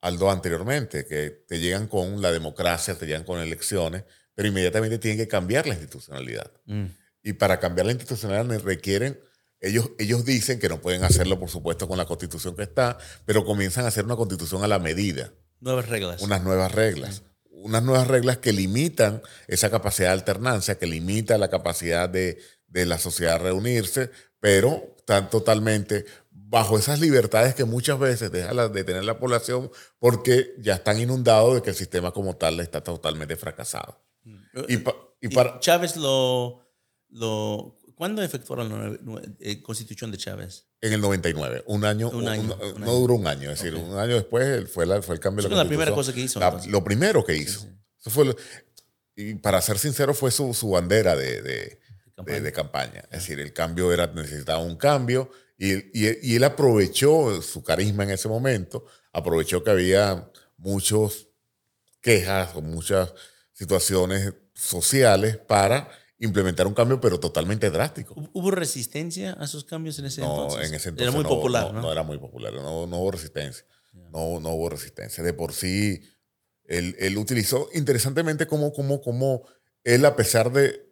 [0.00, 5.18] Aldo anteriormente, que te llegan con la democracia, te llegan con elecciones, pero inmediatamente tienen
[5.18, 6.50] que cambiar la institucionalidad.
[6.64, 6.86] Mm.
[7.22, 9.20] Y para cambiar la institucionalidad requieren,
[9.60, 13.44] ellos, ellos dicen que no pueden hacerlo, por supuesto, con la constitución que está, pero
[13.44, 15.32] comienzan a hacer una constitución a la medida.
[15.60, 16.22] Nuevas reglas.
[16.22, 17.20] Unas nuevas reglas.
[17.20, 17.64] Mm.
[17.64, 22.86] Unas nuevas reglas que limitan esa capacidad de alternancia, que limita la capacidad de, de
[22.86, 24.10] la sociedad a reunirse,
[24.40, 26.06] pero están totalmente
[26.50, 31.54] bajo esas libertades que muchas veces deja de tener la población porque ya están inundados
[31.54, 34.02] de que el sistema como tal está totalmente fracasado.
[34.24, 34.36] Mm.
[35.20, 36.66] Y, para, Chávez lo,
[37.10, 37.78] lo...
[37.94, 40.66] ¿Cuándo efectuaron la eh, constitución de Chávez?
[40.80, 44.14] En el 99, un año, un año, no duró un año, es decir, un año
[44.14, 46.40] después fue, fue el cambio de la, la primera cosa que hizo.
[46.68, 47.66] lo primero que hizo.
[48.00, 48.34] Eso fue
[49.14, 53.02] y para ser sincero, fue su, su bandera de, de, de, campaña.
[53.10, 58.28] Es decir, el cambio era, necesitaba un cambio y, él aprovechó su carisma en ese
[58.28, 61.28] momento, aprovechó que había muchas
[62.00, 63.12] quejas o muchas
[63.52, 68.14] situaciones sociales para implementar un cambio, pero totalmente drástico.
[68.32, 70.60] ¿Hubo resistencia a esos cambios en ese entonces?
[70.60, 71.92] No, en ese entonces era muy popular, no, ¿no?
[71.92, 73.64] era muy popular, no, hubo resistencia.
[73.92, 75.22] No, no hubo resistencia.
[75.22, 76.00] De por sí,
[76.64, 79.44] Él, él utilizó interesantemente como, como, como
[79.84, 80.90] él, a pesar de,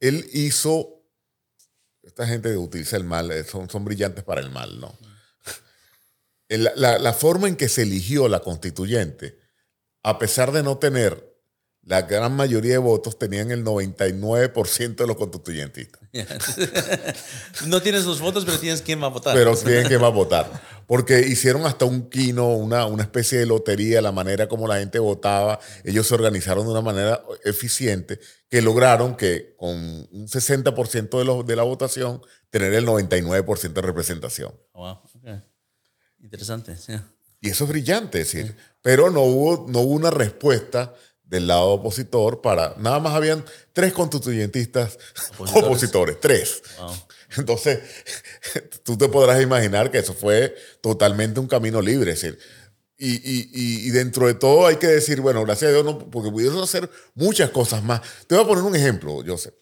[0.00, 1.01] él hizo,
[2.12, 4.94] esta gente utiliza el mal, eh, son, son brillantes para el mal, ¿no?
[6.48, 9.38] La, la, la forma en que se eligió la constituyente,
[10.02, 11.32] a pesar de no tener
[11.84, 16.00] la gran mayoría de votos tenían el 99% de los constituyentistas.
[17.66, 19.34] no tienes los votos, pero tienes quién va a votar.
[19.34, 20.62] Pero tienen quién va a votar.
[20.92, 24.98] Porque hicieron hasta un quino, una, una especie de lotería, la manera como la gente
[24.98, 25.58] votaba.
[25.84, 31.46] Ellos se organizaron de una manera eficiente que lograron que con un 60% de, los,
[31.46, 34.52] de la votación tener el 99% de representación.
[34.74, 35.00] Wow,
[36.20, 36.92] Interesante, sí.
[37.40, 41.70] Y eso es brillante, es decir, pero no hubo, no hubo una respuesta del lado
[41.70, 42.74] opositor para...
[42.76, 44.98] Nada más habían tres constituyentistas
[45.38, 46.62] opositores, tres.
[47.36, 47.80] Entonces,
[48.84, 52.12] tú te podrás imaginar que eso fue totalmente un camino libre.
[52.12, 52.38] Decir,
[52.98, 56.30] y, y, y, dentro de todo hay que decir, bueno, gracias a Dios, no, porque
[56.30, 58.00] pudieron hacer muchas cosas más.
[58.26, 59.54] Te voy a poner un ejemplo, Joseph.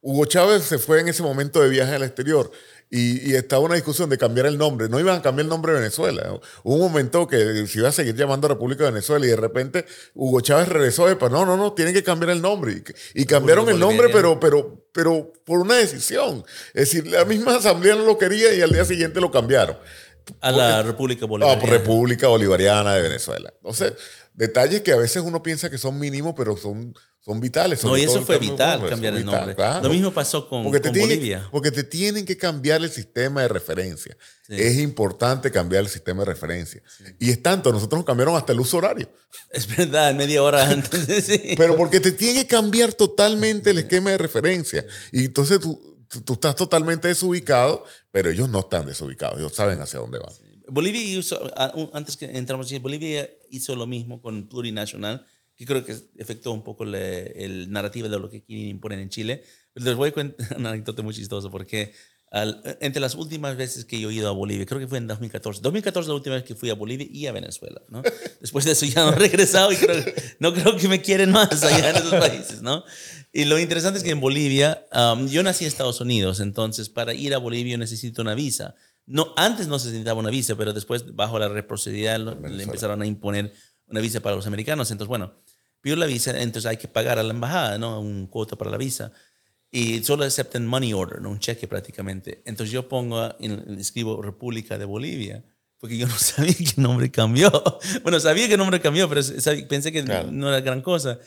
[0.00, 2.50] Hugo Chávez se fue en ese momento de viaje al exterior
[2.94, 4.90] y, estaba una discusión de cambiar el nombre.
[4.90, 6.38] No iban a cambiar el nombre de Venezuela.
[6.62, 9.86] Hubo un momento que se iba a seguir llamando República de Venezuela y de repente
[10.14, 12.82] Hugo Chávez regresó y no, no, no, tienen que cambiar el nombre.
[13.14, 16.44] Y, cambiaron el nombre, pero, pero, pero por una decisión.
[16.74, 19.78] Es decir, la misma asamblea no lo quería y al día siguiente lo cambiaron.
[20.40, 21.62] A la República Bolivariana.
[21.62, 23.52] A República Bolivariana de Venezuela.
[23.56, 23.94] Entonces,
[24.34, 27.84] detalles que a veces uno piensa que son mínimos, pero son son vitales.
[27.84, 29.54] No, y eso fue vital, cambiar el nombre.
[29.80, 31.48] Lo mismo pasó con, Bolivia.
[31.52, 34.16] porque te tienen que cambiar el sistema de referencia.
[34.48, 36.82] Es importante cambiar el sistema de referencia.
[37.20, 39.08] Y es tanto, nosotros nos cambiaron hasta el uso horario.
[39.50, 41.24] Es verdad, media hora antes.
[41.24, 41.54] sí.
[41.56, 44.84] Pero porque te tiene que cambiar totalmente el esquema de referencia.
[45.12, 50.00] Y entonces tú, tú, estás totalmente desubicado, pero ellos no están desubicados, ellos saben hacia
[50.00, 50.32] dónde van.
[50.68, 51.40] Bolivia hizo,
[51.92, 56.84] antes que entramos, Bolivia hizo lo mismo con plurinacional que creo que afectó un poco
[56.84, 59.44] el narrativo de lo que quieren imponer en Chile.
[59.74, 61.92] Les voy a contar una anécdota muy chistosa porque
[62.80, 65.60] entre las últimas veces que yo he ido a Bolivia, creo que fue en 2014.
[65.60, 68.02] 2014 la última vez que fui a Bolivia y a Venezuela, ¿no?
[68.40, 70.02] Después de eso ya no he regresado y creo,
[70.38, 72.84] no creo que me quieren más allá en esos países, ¿no?
[73.32, 77.14] Y lo interesante es que en Bolivia, um, yo nací en Estados Unidos, entonces para
[77.14, 78.74] ir a Bolivia necesito una visa.
[79.06, 83.06] No, antes no se necesitaba una visa, pero después bajo la reciprocidad le empezaron a
[83.06, 83.52] imponer
[83.86, 84.90] una visa para los americanos.
[84.90, 85.32] Entonces, bueno,
[85.80, 88.00] pido la visa, entonces hay que pagar a la embajada, ¿no?
[88.00, 89.12] Un cuota para la visa.
[89.70, 91.30] Y solo aceptan money order, ¿no?
[91.30, 92.42] Un cheque prácticamente.
[92.44, 93.34] Entonces yo pongo,
[93.78, 95.42] escribo República de Bolivia,
[95.78, 97.50] porque yo no sabía el nombre cambió.
[98.02, 99.22] Bueno, sabía que el nombre cambió, pero
[99.68, 101.18] pensé que no era gran cosa.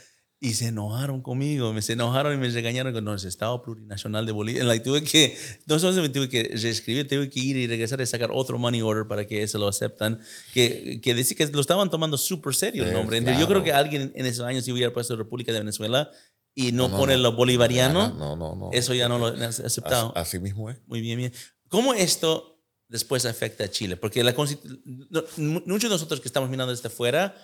[0.45, 4.31] Y se enojaron conmigo, me se enojaron y me regañaron con el Estado Plurinacional de
[4.31, 4.63] Bolivia.
[4.63, 8.05] La, tuve que, no solo me tuve que reescribir, tuve que ir y regresar y
[8.05, 10.19] sacar otro money order para que eso lo aceptan.
[10.53, 13.23] Que, que decir que lo estaban tomando súper serio el nombre.
[13.39, 16.11] Yo creo que alguien en esos años, si hubiera puesto República de Venezuela
[16.53, 20.15] y no, pone lo bolivariano, no, no, no, eso ya no lo han aceptado.
[20.15, 20.77] Así, mismo es.
[20.85, 21.33] Muy bien, bien.
[21.69, 23.97] ¿Cómo esto después afecta a Chile?
[23.97, 27.35] Porque la, muchos de nosotros que estamos mirando desde afuera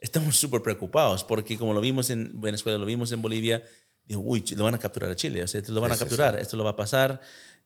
[0.00, 3.62] estamos súper preocupados porque como lo vimos en Venezuela, lo vimos en Bolivia,
[4.04, 6.56] digo, uy, lo van a capturar a Chile, o sea, lo van a capturar, esto
[6.56, 7.20] lo va a pasar.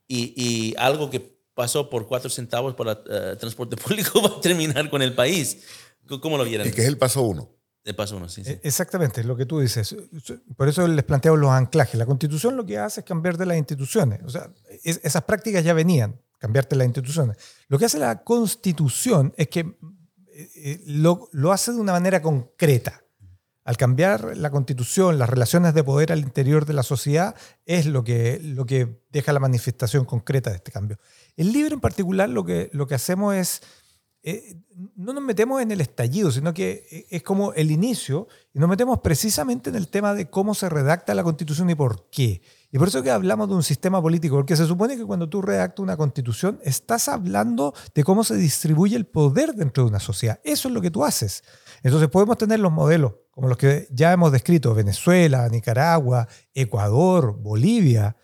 [0.08, 4.40] Y, y, algo que pasó por cuatro centavos por el eh, transporte público va a
[4.40, 5.58] terminar con el país.
[6.20, 6.66] ¿Cómo lo vieron?
[6.66, 7.48] ¿Y qué es el paso uno?
[7.84, 8.50] El paso uno, sí, sí.
[8.50, 9.96] E, exactamente, lo que tú dices.
[10.56, 11.94] Por eso les planteo los anclajes.
[11.94, 14.20] La constitución lo que hace es cambiarte las instituciones.
[14.24, 14.50] O sea,
[14.82, 17.36] esas prácticas ya venían, cambiarte las instituciones.
[17.68, 19.76] Lo que hace la constitución es que
[20.86, 23.02] lo, lo, hace de una manera concreta.
[23.64, 28.02] Al cambiar la constitución, las relaciones de poder al interior de la sociedad es lo
[28.02, 30.98] que, lo que deja la manifestación concreta de este cambio.
[31.36, 33.62] El libro en particular lo que, lo que hacemos es,
[34.24, 34.56] eh,
[34.96, 38.98] no nos metemos en el estallido, sino que es como el inicio y nos metemos
[38.98, 42.42] precisamente en el tema de cómo se redacta la constitución y por qué.
[42.74, 45.42] Y por eso que hablamos de un sistema político, porque se supone que cuando tú
[45.42, 50.40] redactas una constitución, estás hablando de cómo se distribuye el poder dentro de una sociedad.
[50.42, 51.44] Eso es lo que tú haces.
[51.82, 58.16] Entonces podemos tener los modelos, como los que ya hemos descrito, Venezuela, Nicaragua, Ecuador, Bolivia,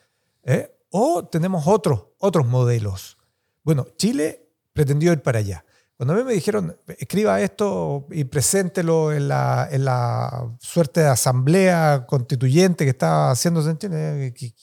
[0.45, 0.75] ¿eh?
[0.89, 3.19] o tenemos otros, otros modelos.
[3.65, 5.67] Bueno, Chile pretendió ir para allá.
[5.99, 11.09] Cuando a mí me dijeron, escriba esto y preséntelo en la, en la suerte de
[11.09, 14.55] asamblea constituyente que estaba haciéndose en Chile, ¿qué,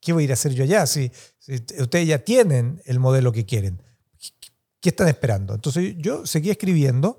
[0.00, 0.86] qué voy a ir a hacer yo allá?
[0.86, 1.10] Si,
[1.80, 3.82] ustedes ya tienen el modelo que quieren,
[4.80, 5.54] ¿qué están esperando?
[5.54, 7.18] Entonces yo seguí escribiendo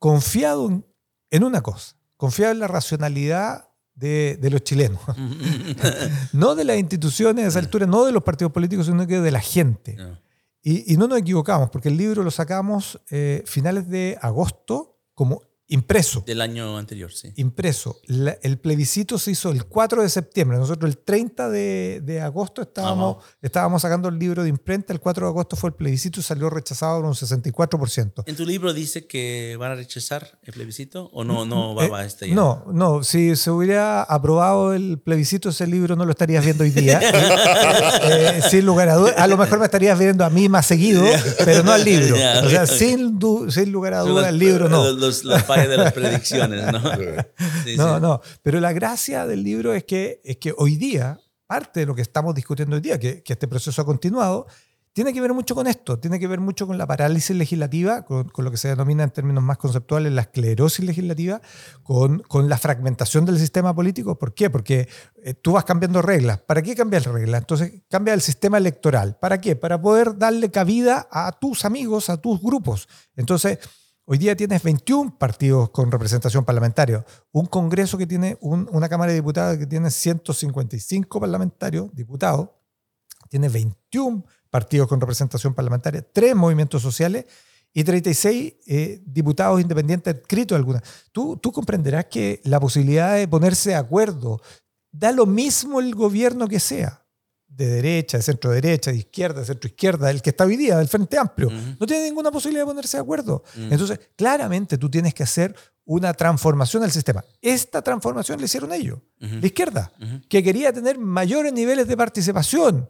[0.00, 0.82] confiado
[1.30, 5.00] en, una cosa, confiado en la racionalidad de, de, los chilenos.
[6.32, 9.30] no de las instituciones de esa altura, no de los partidos políticos, sino que de
[9.30, 9.96] la gente.
[10.64, 16.22] Y, no nos equivocamos, porque el libro lo sacamos eh, finales de agosto, como impreso.
[16.26, 17.32] Del año anterior, sí.
[17.36, 17.96] Impreso.
[18.06, 20.58] La- el plebiscito se hizo el 4 de septiembre.
[20.58, 24.92] Nosotros el 30 de, de agosto estábamos, estábamos sacando el libro de imprenta.
[24.92, 28.24] El 4 de agosto fue el plebiscito y salió rechazado por un 64%.
[28.26, 31.88] ¿En tu libro dice que van a rechazar el plebiscito o no, no va, Eh,
[31.88, 32.34] va a este ya?
[32.34, 36.70] no, no, si se hubiera aprobado el plebiscito, ese libro no lo estarías viendo hoy
[36.70, 37.00] día.
[38.04, 39.14] Eh, sin lugar a dudas.
[39.16, 41.04] A lo mejor me estarías viendo a mí más seguido,
[41.44, 42.16] pero no al libro.
[42.44, 44.90] O sea, sin, sin lugar a dudas, el libro no.
[44.92, 46.80] los- los- de las predicciones, ¿no?
[47.64, 48.00] Sí, No, sí.
[48.02, 48.20] no.
[48.42, 52.02] Pero la gracia del libro es que, es que hoy día, parte de lo que
[52.02, 54.46] estamos discutiendo hoy día, que, que este proceso ha continuado,
[54.94, 58.28] tiene que ver mucho con esto, tiene que ver mucho con la parálisis legislativa, con,
[58.28, 61.40] con lo que se denomina en términos más conceptuales la esclerosis legislativa,
[61.82, 64.18] con, con la fragmentación del sistema político.
[64.18, 64.50] ¿Por qué?
[64.50, 64.86] Porque
[65.24, 66.40] eh, tú vas cambiando reglas.
[66.42, 67.40] ¿Para qué cambias reglas?
[67.40, 69.16] Entonces cambia el sistema electoral.
[69.18, 69.56] ¿Para qué?
[69.56, 72.86] Para poder darle cabida a tus amigos, a tus grupos.
[73.16, 73.60] Entonces,
[74.04, 79.10] Hoy día tienes 21 partidos con representación parlamentaria, un Congreso que tiene un- una Cámara
[79.12, 82.48] de Diputados que tiene 155 parlamentarios, diputados,
[83.28, 87.26] tiene 21 partidos con representación parlamentaria, tres movimientos sociales
[87.72, 90.82] y 36 eh, diputados independientes adscritos alguna.
[91.12, 94.42] Tú, tú comprenderás que la posibilidad de ponerse de acuerdo
[94.90, 97.01] da lo mismo el gobierno que sea,
[97.54, 100.78] de derecha, de centro derecha, de izquierda, de centro izquierda, el que está hoy día,
[100.78, 101.50] del Frente Amplio.
[101.78, 103.44] No tiene ninguna posibilidad de ponerse de acuerdo.
[103.56, 107.24] Entonces, claramente tú tienes que hacer una transformación del sistema.
[107.40, 109.34] Esta transformación la hicieron ellos, Ujú.
[109.40, 109.92] la izquierda,
[110.28, 112.88] que quería tener mayores niveles de participación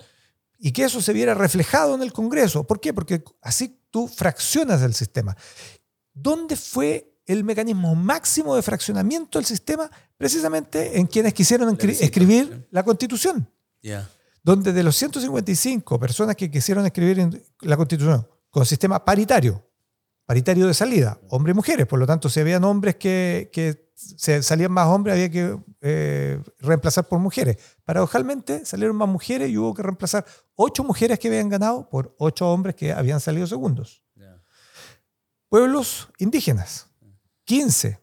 [0.59, 2.65] y que eso se viera reflejado en el Congreso.
[2.65, 2.93] ¿Por qué?
[2.95, 5.37] Porque así tú fraccionas el sistema.
[6.13, 9.91] ¿Dónde fue el mecanismo máximo de fraccionamiento del sistema?
[10.17, 13.49] Precisamente en quienes quisieron escribir la Constitución
[13.83, 14.09] Ya.
[14.43, 19.67] Donde de los 155 personas que quisieron escribir en la Constitución con sistema paritario,
[20.27, 24.43] paritario de salida, hombres y mujeres, por lo tanto, si habían hombres que, que se
[24.43, 27.57] salían más hombres, había que eh, reemplazar por mujeres.
[27.85, 32.51] Paradojalmente, salieron más mujeres y hubo que reemplazar ocho mujeres que habían ganado por ocho
[32.51, 34.03] hombres que habían salido segundos.
[35.49, 36.89] Pueblos indígenas,
[37.45, 38.01] 15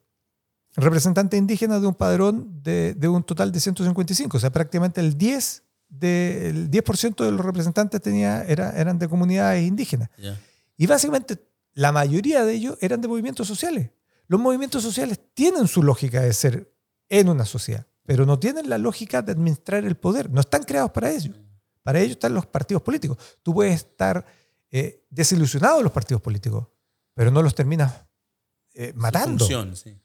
[0.75, 5.17] representantes indígenas de un padrón de, de un total de 155, o sea, prácticamente el
[5.17, 6.83] 10%, de, el 10
[7.17, 10.09] de los representantes tenía, era, eran de comunidades indígenas.
[10.77, 11.37] Y básicamente
[11.73, 13.91] la mayoría de ellos eran de movimientos sociales.
[14.27, 16.71] Los movimientos sociales tienen su lógica de ser
[17.09, 20.29] en una sociedad, pero no tienen la lógica de administrar el poder.
[20.29, 21.33] No están creados para ello.
[21.83, 23.17] Para ello están los partidos políticos.
[23.41, 24.25] Tú puedes estar
[24.69, 26.67] eh, desilusionado de los partidos políticos,
[27.15, 28.03] pero no los terminas
[28.73, 29.39] eh, matando.
[29.39, 29.99] Función, sí.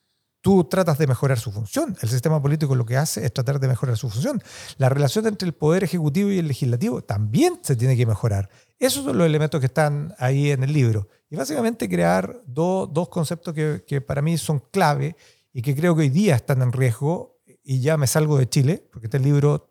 [0.45, 1.97] Tú tratas de mejorar su función.
[2.03, 4.43] El sistema político lo que hace es tratar de mejorar su función.
[4.77, 8.51] La relación entre el poder ejecutivo y el legislativo también se tiene que mejorar.
[8.79, 11.09] Esos son los elementos que están ahí en el libro.
[11.31, 15.17] Y básicamente crear do- dos conceptos que, que para mí son clave
[15.51, 17.41] y que creo que hoy día están en riesgo.
[17.63, 19.71] Y ya me salgo de Chile, porque este libro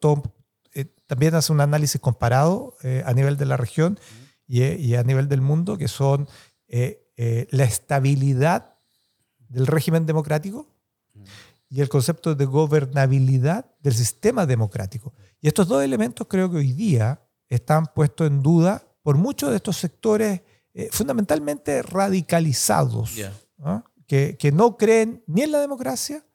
[0.73, 3.99] eh, también hace un análisis comparado eh, a nivel de la región
[4.47, 6.27] y, eh, y a nivel del mundo, que son
[7.51, 8.72] la estabilidad
[9.53, 10.67] del régimen democrático
[11.69, 15.13] y el concepto de gobernabilidad del sistema democrático.
[15.41, 19.57] Y estos dos elementos creo que hoy día están puestos en duda por muchos de
[19.57, 20.41] estos sectores
[20.73, 23.15] eh, fundamentalmente radicalizados.
[24.07, 26.25] Que, que no creen ni en la democracia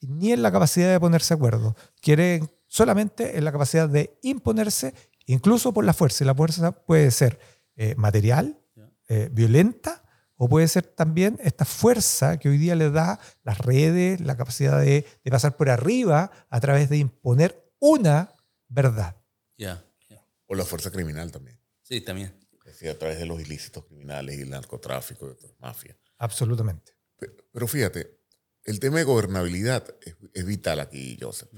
[0.00, 1.76] ni en la capacidad de ponerse de acuerdo.
[2.00, 4.94] Quieren solamente en la capacidad de imponerse,
[5.26, 6.24] incluso por la fuerza.
[6.24, 7.38] Y la fuerza puede ser
[7.76, 8.60] eh, material,
[9.08, 10.03] eh, violenta,
[10.44, 14.78] o puede ser también esta fuerza que hoy día le da las redes, la capacidad
[14.78, 18.34] de, de pasar por arriba a través de imponer una
[18.68, 19.16] verdad.
[19.56, 19.82] Ya.
[20.10, 20.22] ya.
[20.46, 21.58] O la fuerza criminal también.
[21.82, 22.38] Sí, también.
[22.66, 25.96] Es decir, a través de los ilícitos criminales y el narcotráfico y otras mafias.
[26.18, 26.92] Absolutamente.
[27.16, 28.20] Pe- Pero fíjate,
[28.64, 31.48] el tema de gobernabilidad es, es vital aquí, Joseph,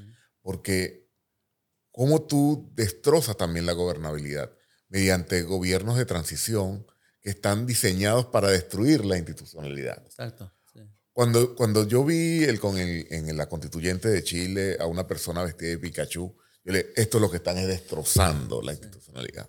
[0.43, 1.11] porque
[1.91, 4.53] cómo tú destrozas también la gobernabilidad
[4.89, 6.87] mediante gobiernos de transición
[7.27, 10.01] que están diseñados para destruir la institucionalidad.
[10.07, 10.53] Exacto.
[10.73, 10.79] sí.
[11.13, 15.43] Cuando, cuando yo vi el, con el- en la constituyente de Chile a una persona
[15.43, 19.49] vestida de Pikachu, yo le esto es lo que están es destrozando la institucionalidad.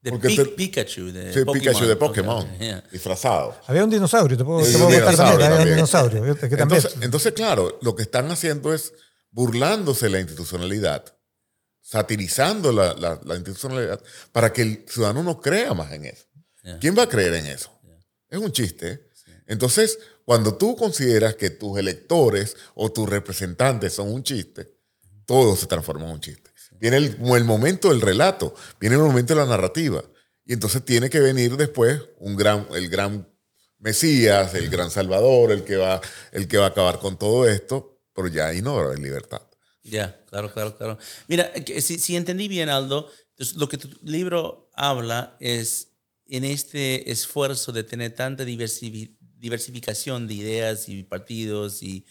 [0.00, 2.48] De Porque Pi- te- Pikachu, de Sí, Pikachu de Ok, Pokémon,
[2.92, 3.56] disfrazado.
[3.66, 6.22] Había un dinosaurio, te puedo, Sí, te un puedo contar dinosaurio también, había un dinosaurio.
[6.22, 6.48] ¿viste?
[6.48, 8.92] Que también- Entonces, entonces, claro, lo que están haciendo es
[9.32, 11.04] burlándose de la institucionalidad,
[11.80, 16.24] satirizando la, la- la institucionalidad para que el ciudadano no crea más en eso.
[16.80, 17.70] ¿Quién va a creer en eso?
[18.28, 18.92] Es un chiste.
[18.92, 19.10] ¿eh?
[19.46, 24.76] Entonces, cuando tú consideras que tus electores o tus representantes son un chiste,
[25.26, 26.50] todo se transforma en un chiste.
[26.78, 30.02] Viene el, como el momento del relato, viene el momento de la narrativa.
[30.44, 33.28] Y entonces tiene que venir después un gran, el gran
[33.78, 36.00] Mesías, el gran Salvador, el que va,
[36.32, 38.98] el que va a acabar con todo esto, pero ya ahí no va a haber
[38.98, 39.42] libertad.
[39.82, 40.98] Ya, claro, claro, claro.
[41.28, 41.50] Mira,
[41.80, 43.10] si, si entendí bien, Aldo,
[43.56, 45.89] lo que tu libro habla es
[46.30, 52.06] en este esfuerzo de tener tanta diversificación de ideas y partidos y,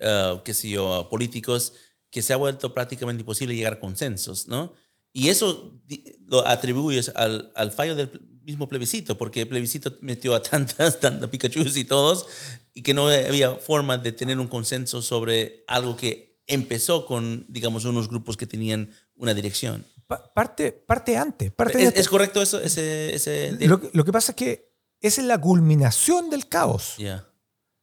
[0.00, 0.76] uh, qué sé
[1.08, 1.74] políticos,
[2.10, 4.74] que se ha vuelto prácticamente imposible llegar a consensos, ¿no?
[5.12, 5.80] Y eso
[6.26, 8.10] lo atribuyes al, al fallo del
[8.42, 12.26] mismo plebiscito, porque el plebiscito metió a tantas, tantas Pikachu y todos,
[12.74, 17.84] y que no había forma de tener un consenso sobre algo que empezó con, digamos,
[17.84, 19.86] unos grupos que tenían una dirección.
[20.10, 21.52] Parte, parte antes.
[21.52, 22.00] Parte ¿Es, antes.
[22.02, 22.60] ¿Es, correcto eso?
[22.60, 23.52] Ese, ese...
[23.66, 26.96] Lo, lo, que pasa es que esa es la culminación del caos.
[26.98, 27.26] Yeah.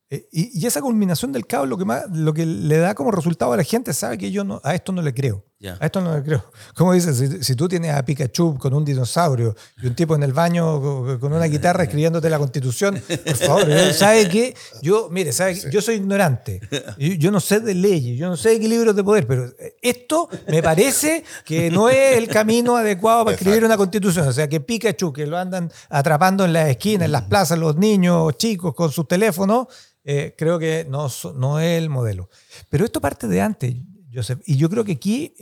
[0.09, 3.11] Eh, y, y, esa culminación del caos lo que, más, lo que le da como
[3.11, 5.46] resultado a la gente sabe que yo no, a esto no le creo.
[5.59, 5.75] Yeah.
[5.79, 6.51] A esto no le creo.
[6.75, 10.21] Como dices, si, si, tú tienes a Pikachu con un dinosaurio y un tipo en
[10.21, 14.55] el baño con una guitarra escribiéndote la constitución, por favor, ¿sabe qué?
[14.83, 16.61] Yo, mire, ¿sabe yo soy ignorante.
[16.99, 19.51] Yo, yo, no sé de leyes, yo no sé de equilibrios de poder, pero
[19.81, 24.27] esto me parece que no es el camino adecuado para escribir una constitución.
[24.27, 27.77] O sea, que Pikachu, que lo andan atrapando en las esquinas, en las plazas, los
[27.77, 29.67] niños chicos con sus teléfonos,
[30.03, 32.29] eh, creo que no, no es el modelo.
[32.69, 33.75] Pero esto parte de antes,
[34.18, 35.34] Joseph, y yo creo que aquí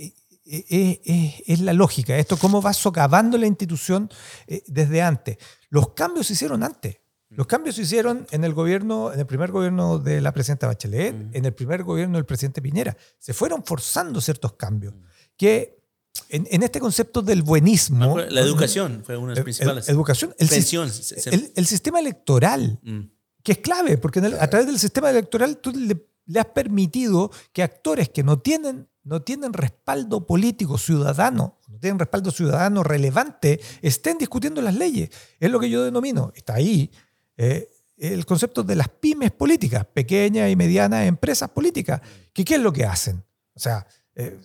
[0.45, 0.65] es,
[1.05, 4.09] es, es la lógica, esto cómo va socavando la institución
[4.47, 5.37] eh, desde antes.
[5.69, 6.97] Los cambios se hicieron antes.
[7.29, 11.13] Los cambios se hicieron en el gobierno, en el primer gobierno de la presidenta Bachelet,
[11.13, 11.29] mm.
[11.33, 12.95] en el primer gobierno del presidente Piñera.
[13.17, 14.93] Se fueron forzando ciertos cambios
[15.35, 15.83] que
[16.29, 18.17] en, en, este concepto del buenismo.
[18.17, 19.89] La educación fue una de las principales.
[19.89, 20.33] Educación.
[20.37, 20.89] El, Pensión.
[21.25, 22.79] El, el, sistema electoral.
[22.83, 23.01] Mm
[23.45, 25.95] que es clave, porque el, a través del sistema electoral tú le,
[26.25, 31.99] le, has permitido que actores que no tienen, no tienen respaldo político ciudadano, no tienen
[31.99, 35.09] respaldo ciudadano relevante, estén discutiendo las leyes.
[35.39, 36.91] Es lo que yo denomino, está ahí,
[37.37, 42.01] eh, el concepto de las pymes políticas, pequeñas y medianas empresas políticas.
[42.33, 43.23] que ¿Qué es lo que hacen?
[43.53, 44.37] O sea, eh,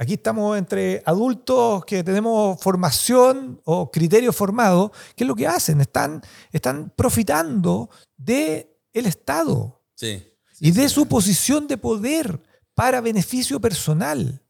[0.00, 4.92] Aquí estamos entre adultos que tenemos formación o criterio formado.
[5.16, 5.80] ¿Qué es lo que hacen?
[5.80, 12.40] Están, están profitando del el Estado sí, sí, y de su posición de poder
[12.74, 14.42] para beneficio personal.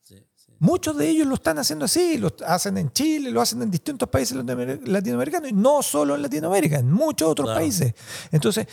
[0.61, 4.09] Muchos de ellos lo están haciendo así, lo hacen en Chile, lo hacen en distintos
[4.09, 7.61] países latinoamericanos y no solo en Latinoamérica, en muchos otros Claro.
[7.61, 7.95] países.
[8.33, 8.67] Entonces,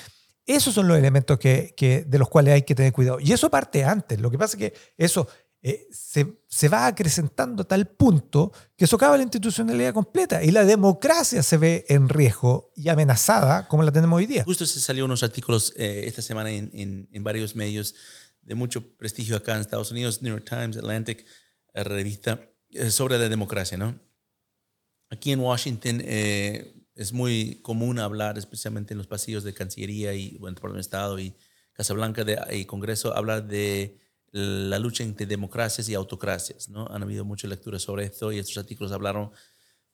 [0.47, 3.19] esos son los elementos que, que- de los cuales hay que tener cuidado.
[3.19, 4.19] Y eso parte antes.
[4.19, 5.27] Lo que pasa es que eso
[5.67, 10.63] eh, se, se va acrecentando a tal punto que socava la institucionalidad completa y la
[10.63, 14.43] democracia se ve en riesgo y amenazada como la tenemos hoy día.
[14.43, 17.95] Justo se salió unos artículos eh, esta semana en, en- en varios medios
[18.43, 21.25] de mucho prestigio acá en Estados Unidos, New York Times, Atlantic,
[21.73, 22.39] eh, revista,
[22.69, 23.99] eh, sobre la democracia, ¿no?
[25.09, 30.37] Aquí en Washington eh, es muy común hablar, especialmente en los pasillos de Cancillería y
[30.37, 31.33] bueno, Departamento de Estado y
[31.73, 33.97] Casa Blanca de, y Congreso, hablar de
[34.35, 36.87] la lucha entre democracias y autocracias, ¿no?
[36.87, 39.31] Han habido muchas lecturas sobre esto y estos artículos hablaron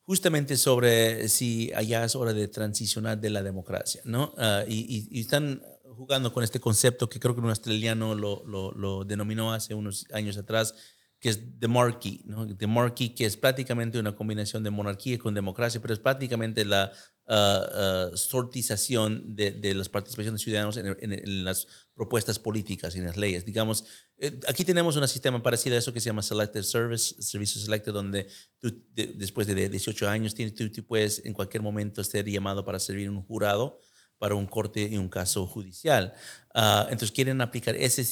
[0.01, 4.33] justamente sobre si allá es hora de transicionar de la democracia, ¿no?
[4.39, 5.61] Ah, y, están
[5.95, 10.73] jugando con este concepto que creo que un australiano lo denominó hace unos años atrás,
[11.22, 12.45] que es the monarchy, ¿no?
[12.47, 16.91] The monarchy, que es prácticamente una combinación de monarquía con democracia, pero es prácticamente la
[17.28, 22.95] ah, ah, sortización de, de las participaciones de ciudadanos en, en- en las propuestas políticas
[22.95, 23.45] y en las leyes.
[23.45, 23.86] Digamos,
[24.17, 27.93] eh, aquí tenemos un sistema parecido a eso que se llama Selected Service, servicio selected,
[27.93, 28.28] donde
[28.59, 32.65] tú, de- después de 18 años tienes, tú, tú puedes en cualquier momento ser llamado
[32.65, 33.80] para servir en un jurado
[34.22, 36.13] para un corte y un caso judicial.
[36.53, 38.03] Ah, entonces quieren aplicar ese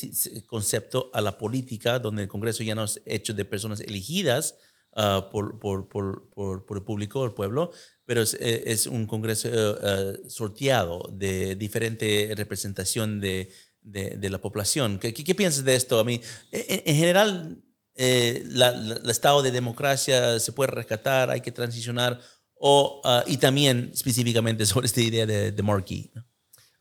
[0.47, 4.55] concepto a la política, donde el Congreso ya no es hecho de personas elegidas
[4.95, 6.29] ah, por, por, por,
[6.65, 7.71] por, el público, el pueblo,
[8.05, 13.51] pero es, eh, es un Congreso eh, sorteado de diferente representación de,
[13.81, 14.97] de, de la población.
[14.99, 15.99] ¿Qué, qué, qué piensas de esto?
[15.99, 16.19] A mí,
[16.51, 17.61] en, en general,
[17.95, 22.19] eh, la- la- el estado de democracia se puede rescatar, hay que transicionar,
[22.59, 26.11] o, ah, y también específicamente sobre esta idea de, de Markey.
[26.13, 26.25] ¿no?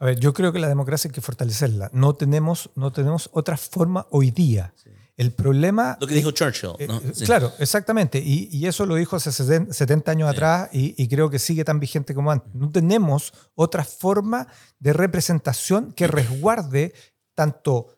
[0.00, 1.90] A ver, yo creo que la democracia hay que fortalecerla.
[1.92, 4.72] No tenemos, no tenemos otra forma hoy día.
[5.16, 5.98] El problema...
[6.00, 6.70] Lo que dijo Churchill.
[6.78, 6.98] Eh, ¿no?
[6.98, 7.24] eh, Sí.
[7.24, 8.20] Claro, exactamente.
[8.24, 11.64] Y, y eso lo dijo hace 70 70 años atrás y, y creo que sigue
[11.64, 12.54] tan vigente como antes.
[12.54, 14.46] No tenemos otra forma
[14.78, 16.94] de representación que resguarde
[17.34, 17.97] tanto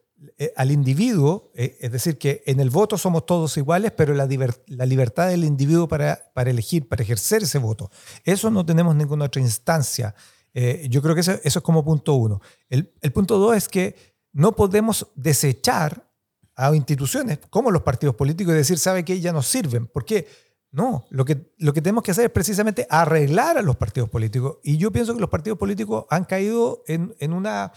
[0.56, 4.28] al individuo, eh, es decir, que en el voto somos todos iguales, pero la,
[4.66, 7.90] la libertad del individuo para, para elegir, para ejercer ese voto.
[8.24, 10.14] Eso no tenemos ninguna otra instancia.
[10.52, 12.40] Eh, yo creo que eso, eso es como punto uno.
[12.68, 13.94] El, el punto dos es que
[14.32, 16.06] no podemos desechar
[16.54, 19.20] a instituciones como los partidos políticos y decir, ¿sabe qué?
[19.20, 19.86] Ya no sirven.
[19.86, 20.28] ¿Por qué?
[20.72, 24.58] No, lo que, lo que tenemos que hacer es precisamente arreglar a los partidos políticos.
[24.62, 27.72] Y yo pienso que los partidos políticos han caído en, en una,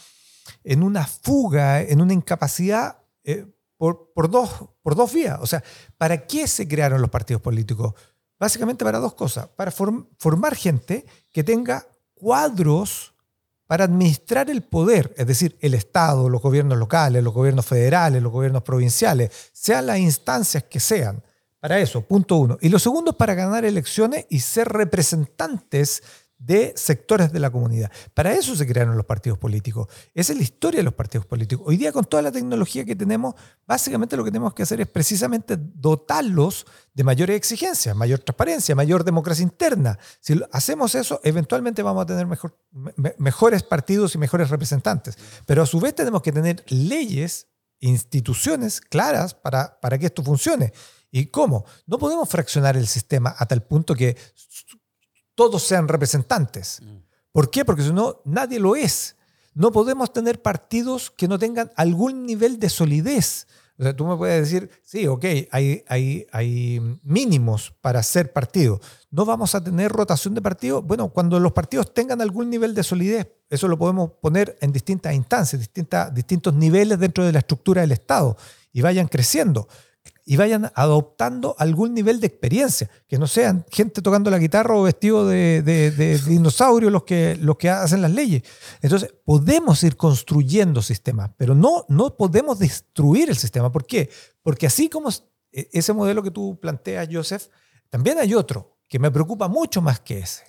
[0.64, 3.46] en una fuga, en una incapacidad eh,
[3.78, 4.50] por, por, dos,
[4.82, 5.40] por dos vías.
[5.42, 5.64] O sea,
[5.98, 7.94] ¿para qué se crearon los partidos políticos?
[8.40, 9.48] Básicamente para dos cosas.
[9.48, 13.14] Para formar gente que tenga cuadros
[13.68, 18.32] para administrar el poder, es decir, el Estado, los gobiernos locales, los gobiernos federales, los
[18.32, 21.24] gobiernos provinciales, sean las instancias que sean
[21.60, 22.58] para eso, punto uno.
[22.60, 26.04] Y lo segundo es para ganar elecciones y ser representantes
[26.38, 27.92] de sectores de la comunidad.
[28.14, 29.88] Para eso se crearon los partidos políticos.
[30.14, 31.66] Esa es la historia de los partidos políticos.
[31.68, 34.88] Hoy día con toda la tecnología que tenemos, básicamente lo que tenemos que hacer es
[34.88, 39.98] precisamente dotarlos de mayores exigencias, mayor transparencia, mayor democracia interna.
[40.20, 42.58] Si hacemos eso, eventualmente vamos a tener mejor,
[43.18, 45.18] mejores partidos y mejores representantes.
[45.46, 47.48] Pero a su vez tenemos que tener leyes,
[47.80, 50.74] instituciones claras para, para que esto funcione.
[51.16, 51.64] ¿Y cómo?
[51.86, 54.18] No podemos fraccionar el sistema a tal punto que
[55.36, 56.82] todos sean representantes.
[57.32, 57.66] ¿Por qué?
[57.66, 59.16] Porque si no, nadie lo es.
[59.54, 63.48] No podemos tener partidos que no tengan algún nivel de solidez.
[63.78, 68.80] O sea, tú me puedes decir, sí, ok, hay, mínimos para ser partido.
[69.10, 70.86] ¿No vamos a tener rotación de partidos?
[70.86, 75.14] Bueno, cuando los partidos tengan algún nivel de solidez, eso lo podemos poner en distintas
[75.14, 75.70] instancias,
[76.14, 78.38] distintos niveles dentro de la estructura del Estado
[78.72, 79.68] y vayan creciendo
[80.26, 84.84] y vayan adoptando algún nivel de experiencia, que no sean gente tocando la guitarra o
[84.84, 88.44] vestido de, de, dinosaurio los que, los que hacen las leyes.
[88.82, 93.72] Entonces, podemos ir construyendo sistemas, pero no, no podemos destruir el sistema.
[93.72, 94.10] ¿Por qué?
[94.42, 95.10] Porque así como
[95.52, 97.48] e, ese modelo que tú planteas, Joseph,
[97.90, 100.44] también hay otro que me preocupa mucho más que ese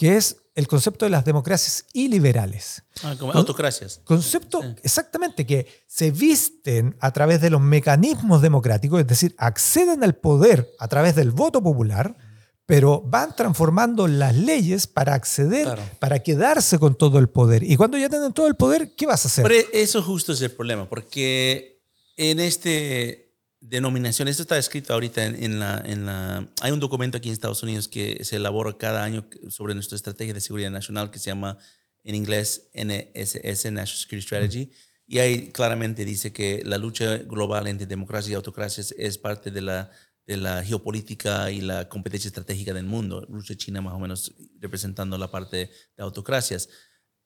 [0.00, 2.82] que es el concepto de las democracias iliberales.
[3.02, 4.00] Ah, como autocracias.
[4.02, 10.14] Concepto exactamente que se visten a través de los mecanismos democráticos, es decir, acceden al
[10.14, 12.16] poder a través del voto popular,
[12.64, 17.62] pero van transformando las leyes para acceder, para quedarse con todo el poder.
[17.62, 19.46] Y cuando ya tienen todo el poder, ¿qué vas a hacer?
[19.46, 21.82] Pero eso justo es el problema, porque
[22.16, 23.29] en este
[23.60, 24.28] denominación.
[24.28, 27.88] Esto está escrito ahorita en, la, en, la, Hay un documento aquí en Estados Unidos
[27.88, 31.58] que se elabora cada año sobre nuestra estrategia de seguridad nacional que se llama
[32.02, 34.70] en inglés NSS, National Security Strategy.
[35.06, 39.60] Y ahí claramente dice que la lucha global entre democracia y autocracias es parte de
[39.60, 39.90] la,
[40.26, 43.26] de la geopolítica y la competencia estratégica del mundo.
[43.28, 46.68] Rusia China más o menos representando la parte de autocracias.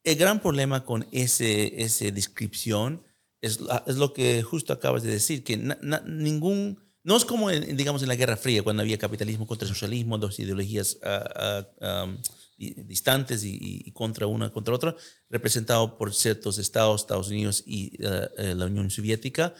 [0.02, 3.02] El gran problema con ese, esa descripción
[3.44, 5.56] es, es lo que justo acabas de decir, que
[6.06, 6.82] ningún...
[7.02, 10.38] No es como, en, digamos, en la Guerra Fría, cuando había capitalismo contra socialismo, dos
[10.38, 12.06] ideologías ah, ah,
[12.56, 14.96] distantes y, contra una contra otra,
[15.28, 19.54] representado por ciertos estados, Estados Unidos y ah, eh, la Unión Soviética.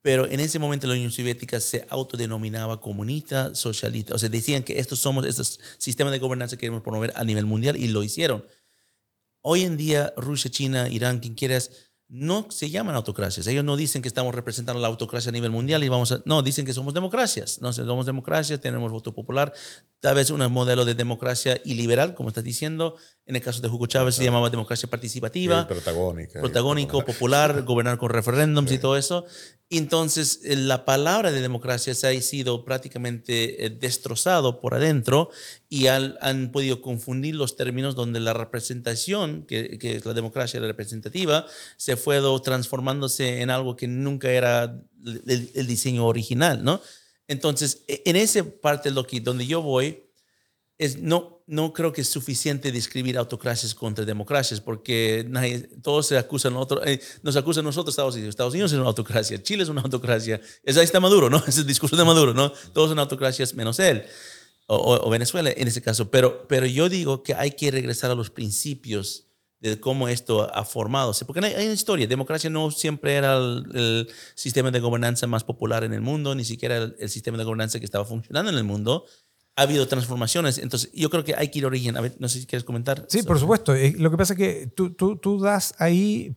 [0.00, 4.14] Pero en ese momento la Unión Soviética se autodenominaba comunista, socialista.
[4.14, 7.44] O sea, decían que estos somos, estos sistemas de gobernanza que queremos promover a nivel
[7.44, 8.46] mundial y lo hicieron.
[9.42, 13.46] Hoy en día, Rusia, China, Irán, quien quieras, no se llaman autocracias.
[13.46, 16.20] Ellos no dicen que estamos representando la autocracia a nivel mundial y vamos a...
[16.24, 17.62] No, dicen que somos democracias.
[17.62, 19.52] No somos democracias, tenemos voto popular.
[20.00, 22.96] Tal vez un modelo de democracia iliberal, como estás diciendo.
[23.26, 25.68] En el caso de Hugo Chávez se llamaba democracia participativa.
[25.68, 26.40] protagónica.
[26.40, 29.24] Protagónico, popular, gobernar con referéndums y todo eso.
[29.72, 35.30] Entonces, eh, la palabra de democracia se ha sido prácticamente eh, destrozado por adentro
[35.68, 41.46] y han, podido confundir los términos donde la representación, que, es la democracia representativa,
[41.76, 44.80] se fue transformándose en algo que nunca era
[45.26, 46.80] el, diseño original, ¿no?
[47.28, 50.10] Entonces, e, en esa parte lo que, donde yo voy,
[50.78, 56.16] es, no, no creo que es suficiente describir autocracias contra democracias, porque nadie, todos se
[56.16, 58.30] acusan, otro, eh, nos acusan nosotros, Estados Unidos.
[58.30, 60.40] Estados Unidos es una autocracia, Chile es una autocracia.
[60.62, 61.42] Es, ahí está Maduro, ¿no?
[61.46, 62.50] Es el discurso de Maduro, ¿no?
[62.72, 64.04] Todos son autocracias menos él,
[64.66, 66.10] o, Venezuela en ese caso.
[66.10, 69.29] Pero, pero yo digo que hay que regresar a los principios
[69.60, 71.12] de cómo esto ha formado.
[71.26, 72.06] Porque hay, una historia.
[72.06, 76.76] Democracia no siempre era el, sistema de gobernanza más popular en el mundo, ni siquiera
[76.76, 79.04] el sistema de gobernanza que estaba funcionando en el mundo
[79.56, 80.58] ha habido transformaciones.
[80.58, 81.96] Entonces, yo creo que hay que ir a origen.
[81.96, 83.04] A ver, no sé si quieres comentar.
[83.08, 83.74] Sí, por supuesto.
[83.74, 86.34] Eh, lo que pasa es que tú, tú, tú das ahí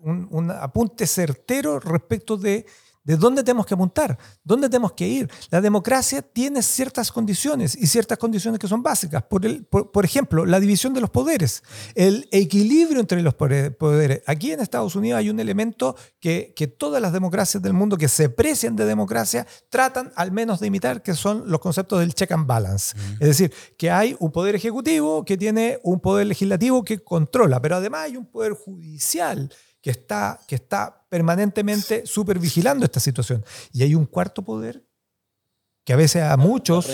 [0.00, 2.64] un, un, apunte certero respecto de
[3.08, 4.18] ¿De dónde tenemos que apuntar?
[4.44, 5.30] ¿Dónde tenemos que ir?
[5.48, 9.22] La democracia tiene ciertas condiciones y ciertas condiciones que son básicas.
[9.22, 11.62] Por, el, por, ejemplo, la división de los poderes,
[11.94, 14.22] el equilibrio entre los poderes.
[14.26, 18.08] Aquí en Estados Unidos hay un elemento que, que todas las democracias del mundo que
[18.08, 22.32] se precian de democracia tratan al menos de imitar, que son los conceptos del check
[22.32, 22.94] and balance.
[23.20, 27.76] Es decir, que hay un poder ejecutivo que tiene un poder legislativo que controla, pero
[27.76, 29.50] además hay un poder judicial
[29.80, 33.44] que está, que está permanentemente supervigilando esta situación.
[33.72, 34.84] Y hay un cuarto poder
[35.84, 36.86] que a veces a muchos,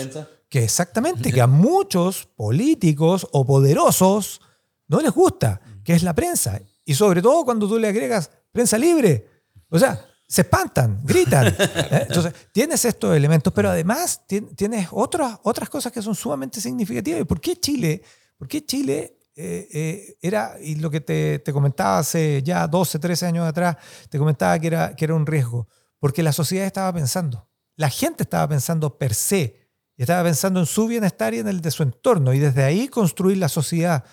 [0.49, 4.41] que exactamente, que a muchos políticos o poderosos
[4.87, 6.59] no les gusta, que es la prensa.
[6.85, 9.27] Y sobre todo cuando tú le agregas prensa libre.
[9.69, 11.47] O sea, se espantan, gritan.
[11.59, 12.05] ¿eh?
[12.07, 17.21] Entonces, tienes estos elementos, pero además tien- tienes otras, otras cosas que son sumamente significativas.
[17.21, 18.01] ¿Y por qué Chile?
[18.37, 22.99] ¿Por qué Chile eh, eh, era, y lo que te, te comentaba hace ya 12,
[22.99, 23.77] 13 años atrás,
[24.09, 25.67] te comentaba que era, que era un riesgo?
[25.99, 29.61] Porque la sociedad estaba pensando, la gente estaba pensando per se,
[29.97, 32.87] y estaba pensando en su bienestar y en el de su entorno, y desde ahí
[32.87, 34.03] construir la sociedad.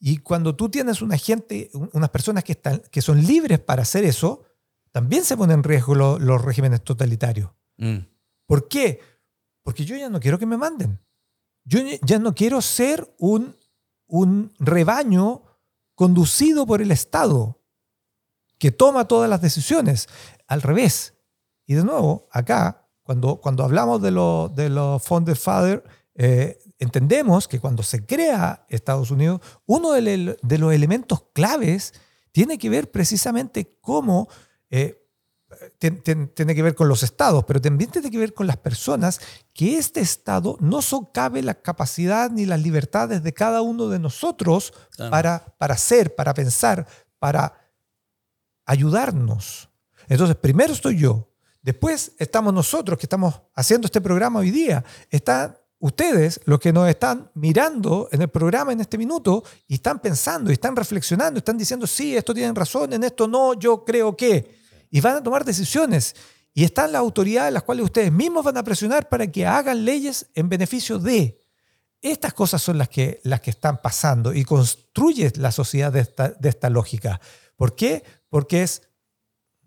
[0.00, 3.82] Y cuando tú tienes una gente, un- unas personas que, están, que son libres para
[3.82, 4.42] hacer eso,
[4.90, 7.50] también se ponen en riesgo lo- los regímenes totalitarios.
[7.78, 7.98] Mm.
[8.46, 9.00] ¿Por qué?
[9.62, 10.98] Porque yo ya no quiero que me manden.
[11.64, 13.54] Yo ya no quiero ser un,
[14.12, 15.42] un rebaño
[15.94, 17.58] conducido por el Estado
[18.58, 20.06] que toma todas las decisiones.
[20.46, 21.14] Al revés.
[21.66, 25.82] Y de nuevo, acá, cuando, cuando hablamos de los de los Founding Father,
[26.14, 31.94] eh, entendemos que cuando se crea Estados Unidos, uno de, los elementos claves
[32.32, 34.28] tiene que ver precisamente cómo
[34.68, 35.01] eh,
[35.78, 39.20] tiene que ver con los estados, pero también tiene que ver con las personas,
[39.52, 44.72] que este estado no socave la capacidad ni las libertades de cada uno de nosotros
[44.96, 45.10] Claro.
[45.10, 46.86] para, para ser, para pensar,
[47.18, 47.54] para
[48.66, 49.68] ayudarnos.
[50.08, 51.28] Entonces, primero estoy yo,
[51.62, 56.88] después estamos nosotros que estamos haciendo este programa hoy día, están ustedes, los que nos
[56.88, 61.58] están mirando en el programa en este minuto y están pensando y están reflexionando, están
[61.58, 64.61] diciendo, sí, esto tienen razón, en esto no, yo creo que,
[64.92, 66.14] y van a tomar decisiones.
[66.54, 70.26] Y están las autoridades las cuales ustedes mismos van a presionar para que hagan leyes
[70.34, 71.40] en beneficio de.
[72.02, 76.28] Estas cosas son las que, las que están pasando y construye la sociedad de esta,
[76.28, 77.20] de esta lógica.
[77.56, 78.04] ¿Por qué?
[78.28, 78.82] Porque es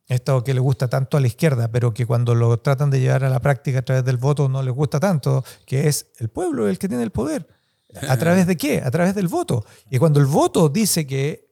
[0.07, 3.23] esto que le gusta tanto a la izquierda, pero que cuando lo tratan de llevar
[3.23, 6.69] a la práctica a través del voto no les gusta tanto, que es el pueblo
[6.69, 7.47] el que tiene el poder.
[8.07, 8.82] ¿A través de qué?
[8.82, 9.65] A través del voto.
[9.89, 11.49] Y cuando el voto dice que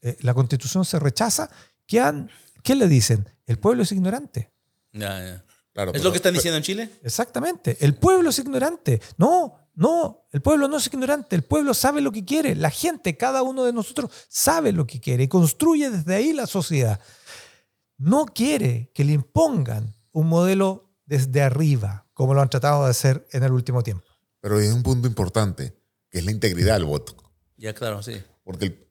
[0.00, 1.50] eh, la constitución se rechaza,
[1.86, 2.30] ¿qué, han,
[2.64, 3.28] ¿qué le dicen?
[3.46, 4.50] El pueblo es ignorante.
[4.92, 5.44] Ya, ya.
[5.72, 6.90] Claro, ¿Es pero- lo que están diciendo en Chile?
[7.04, 7.76] Exactamente.
[7.80, 9.00] El pueblo es ignorante.
[9.18, 11.34] No, no, el pueblo no es ignorante.
[11.36, 12.54] El pueblo sabe lo que quiere.
[12.56, 16.46] La gente, cada uno de nosotros sabe lo que quiere y construye desde ahí la
[16.46, 17.00] sociedad.
[17.98, 23.26] No quiere que le impongan un modelo desde arriba, como lo han tratado de hacer
[23.32, 24.04] en el último tiempo.
[24.40, 25.76] Pero hay un punto importante,
[26.08, 27.16] que es la integridad del voto.
[27.56, 28.22] Ya, claro, sí.
[28.44, 28.86] Porque el-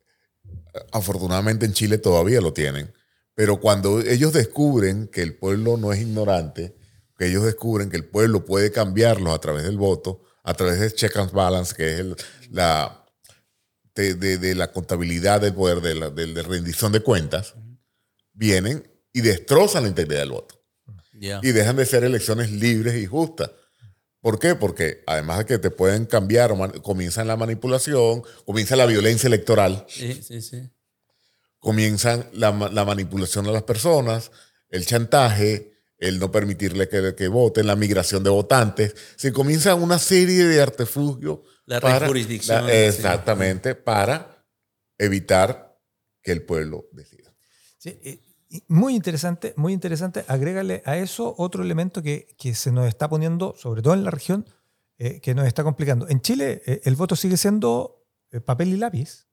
[0.91, 2.93] afortunadamente en Chile todavía lo tienen.
[3.35, 6.75] Pero cuando ellos descubren que el pueblo no es ignorante,
[7.17, 10.91] que ellos descubren que el pueblo puede cambiarlos a través del voto, a través de
[10.91, 12.15] check and balance, que es el-
[12.51, 13.05] la,
[13.95, 17.53] de, de- de la contabilidad del poder, de la de rendición de cuentas,
[18.33, 20.59] vienen y destrozan la integridad del voto
[21.43, 23.51] y dejan de ser elecciones libres y justas.
[24.19, 24.55] ¿Por qué?
[24.55, 30.21] Porque además de que te pueden cambiar, comienzan la manipulación, comienza la violencia electoral, Sí,
[30.23, 30.69] sí, sí.
[31.63, 34.31] Comienzan la, la manipulación de las personas,
[34.69, 38.93] el chantaje, el no permitirle que, que voten, la migración de votantes.
[39.15, 41.39] Se comienza una serie de artilugios.
[41.65, 42.77] La para- rejurisdicción, la- sí.
[42.79, 44.45] exactamente, para
[44.97, 45.79] evitar
[46.21, 47.33] que el pueblo decida.
[47.77, 47.97] Sí,
[48.67, 50.25] muy interesante, muy interesante.
[50.27, 54.11] Agrégale a eso otro elemento que, que se nos está poniendo, sobre todo en la
[54.11, 54.45] región,
[54.97, 56.07] eh, que nos está complicando.
[56.09, 59.27] En Chile eh, el voto sigue siendo eh, papel y lápiz.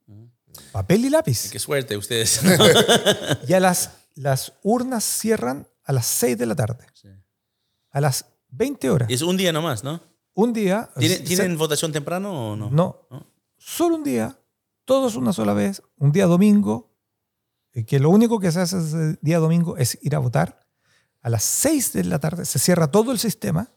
[0.73, 1.51] Papel y lápiz.
[1.51, 2.41] Qué suerte ustedes.
[3.47, 6.87] Ya las, las urnas cierran a las 6 de la tarde.
[7.91, 9.11] A las 20 horas.
[9.11, 10.01] y es un día nomás, ¿no?
[10.35, 10.91] Un día.
[10.99, 12.71] ¿Tienen, se- ¿tienen votación temprano o no?
[12.71, 13.07] No.
[13.59, 14.39] Solo un día.
[14.85, 15.83] Todos una sola vez.
[15.99, 16.93] Un día domingo.
[17.73, 20.61] eh, Que lo único que se hace ese día domingo es ir a votar.
[21.23, 23.69] A las 6 de la tarde se cierra todo el sistema.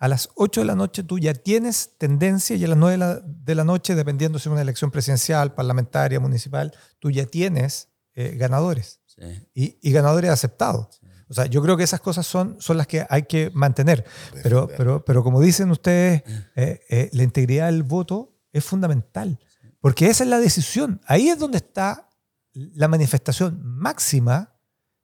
[0.00, 2.98] A las 8 de la noche tú ya tienes tendencia y a las 9 de
[2.98, 7.88] la, de la noche, dependiendo si es una elección presidencial, parlamentaria, municipal, tú ya tienes
[8.14, 9.22] eh, ganadores Sí.
[9.54, 11.00] y, y ganadores aceptados.
[11.28, 14.04] O sea, yo creo que esas cosas son, son las que hay que mantener.
[14.42, 16.22] Pero, pero, pero como dicen ustedes,
[16.56, 19.38] eh, eh, la integridad del voto es fundamental.
[19.80, 21.00] Porque esa es la decisión.
[21.06, 22.08] Ahí es donde está
[22.52, 24.56] la manifestación máxima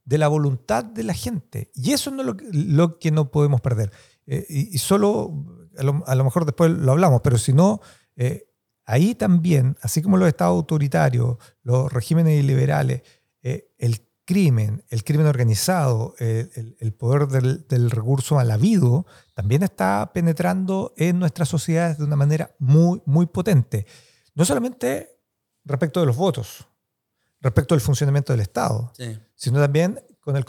[0.05, 1.71] de la voluntad de la gente.
[1.75, 3.93] Y eso no es lo, que- lo que no podemos perder.
[4.27, 5.45] Eh, y, y solo,
[5.79, 7.81] a lo, a lo mejor después lo hablamos, pero si no,
[8.17, 8.51] eh,
[8.85, 13.03] ahí también, así como los estados autoritarios, los regímenes liberales,
[13.43, 19.63] eh, el crimen, el crimen organizado, el, el poder del, del recurso mal habido, también
[19.63, 23.87] está penetrando en nuestras sociedades de una manera muy, muy potente.
[24.35, 25.21] No solamente
[25.65, 26.67] respecto de los votos,
[27.41, 29.17] respecto del funcionamiento del Estado, Sí.
[29.37, 30.45] sino también con el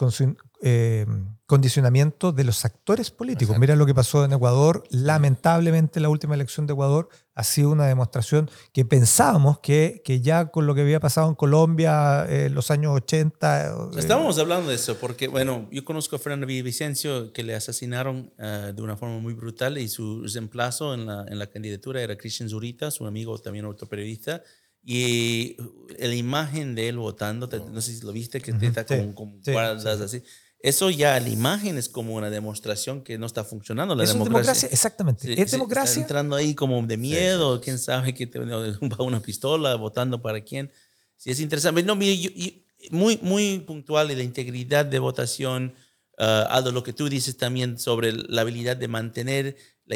[0.62, 1.05] eh,
[1.45, 3.51] condicionamiento de los actores políticos.
[3.51, 3.62] Exacto.
[3.62, 4.84] Mira lo que pasó en Ecuador.
[4.89, 10.47] Lamentablemente la última elección de Ecuador ha sido una demostración que pensábamos que, que ya
[10.47, 13.68] con lo que había pasado en Colombia en los años 80...
[13.68, 18.34] eh, Estábamos hablando de eso porque, bueno, yo conozco a Fernando Villavicencio que le asesinaron
[18.38, 22.18] eh, de una forma muy brutal y su reemplazo en la, en la candidatura era
[22.18, 24.41] Christian Zurita, su amigo también otro periodista.
[24.89, 25.58] Y
[25.99, 29.43] la imagen de él votando, no sé si lo viste, que está sí, con, con
[29.43, 30.24] sí, guardas así.
[30.60, 33.93] Eso ya, la imagen es como una demostración que no está funcionando.
[33.95, 35.22] La es democracia, democracia, exactamente.
[35.24, 36.01] Sí, es sí, Está democracia.
[36.01, 40.72] entrando ahí como de miedo, quién sabe que te va una pistola, votando para quién.
[41.16, 41.84] Sí, es interesante.
[41.84, 42.51] No, mire, yo- yo-
[42.91, 45.74] muy, muy puntual y la integridad de votación,
[46.18, 49.95] ah, Aldo, lo que tú dices también sobre la habilidad de mantener, la,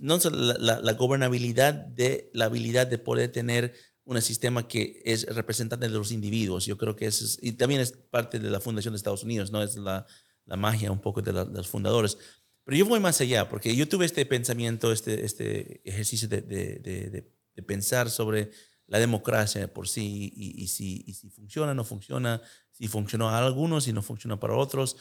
[0.00, 3.74] no solo la, la- la gobernabilidad de la habilidad de poder tener
[4.04, 6.66] un sistema que es representante de los individuos.
[6.66, 9.50] Yo creo que eso es, y también es parte de la fundación de Estados Unidos,
[9.52, 9.62] ¿no?
[9.62, 10.06] Es la,
[10.46, 12.18] la magia un poco de, los fundadores.
[12.64, 16.78] Pero yo voy más allá, porque yo tuve este pensamiento, este, este ejercicio de, de-
[16.80, 18.50] de- pensar sobre
[18.86, 22.40] la democracia por sí y, si, y si funciona, no funciona,
[22.72, 24.96] si funcionó a algunos y no funciona para otros.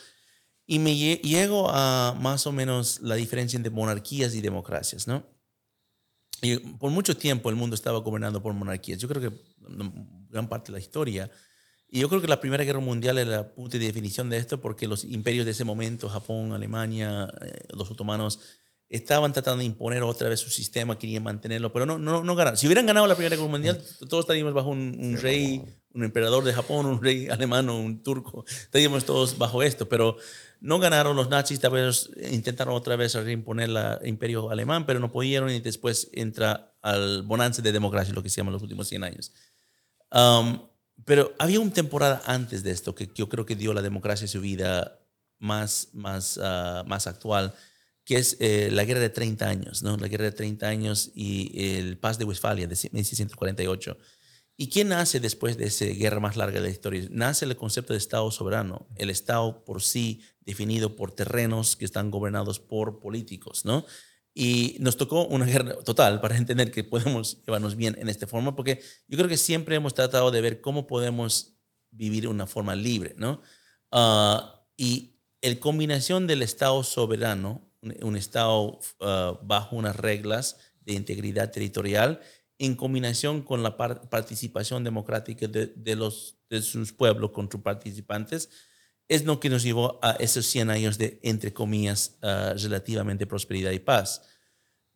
[0.67, 5.25] Y me lle- llego a más o menos la diferencia entre monarquías y democracias, ¿no?
[6.41, 8.97] Y por mucho tiempo el mundo estaba gobernado por monarquías.
[8.99, 11.29] Yo creo que mm, gran parte de la historia.
[11.87, 14.59] Y yo creo que la Primera Guerra Mundial es la punta de definición de esto
[14.59, 18.39] porque los imperios de ese momento, Japón, Alemania, eh, los otomanos,
[18.89, 22.57] estaban tratando de imponer otra vez su sistema, querían mantenerlo, pero no, no, no ganaron.
[22.57, 25.63] Si hubieran ganado la Primera Guerra Mundial, todos estaríamos bajo un, un rey,
[25.93, 28.45] un emperador de Japón, un rey alemán un turco.
[28.47, 30.17] Estaríamos todos bajo esto, pero
[30.59, 35.11] no ganaron los nazis, tal vez intentaron otra vez reimponer el imperio alemán, pero no
[35.11, 39.03] pudieron y después entra al bonanza de democracia, lo que se llama los últimos 100
[39.03, 39.33] años.
[40.11, 40.67] Um,
[41.05, 44.41] pero había una temporada antes de esto que yo creo que dio la democracia su
[44.41, 44.99] vida
[45.39, 47.53] más, más, ah, más actual,
[48.05, 49.97] que es eh, la guerra de 30 años, ¿no?
[49.97, 53.97] La guerra de 30 años y el Paz de Westfalia de 1648.
[54.61, 57.07] ¿Y quién nace después de esa guerra más larga de la historia?
[57.09, 62.11] Nace el concepto de Estado soberano, el Estado por sí definido por terrenos que están
[62.11, 63.87] gobernados por políticos, ¿no?
[64.35, 68.55] Y nos tocó una guerra total para entender que podemos llevarnos bien en esta forma,
[68.55, 71.55] porque yo creo que siempre hemos tratado de ver cómo podemos
[71.89, 73.41] vivir de una forma libre, ¿no?
[73.91, 80.93] Ah, y el combinación del Estado soberano, un, un Estado ah, bajo unas reglas de
[80.93, 82.21] integridad territorial,
[82.65, 87.61] en combinación con la par- participación democrática de, de los, de sus pueblos con sus
[87.61, 88.49] participantes,
[89.07, 93.71] es lo que nos llevó a esos 100 años de, entre comillas, ah, relativamente prosperidad
[93.71, 94.21] y paz.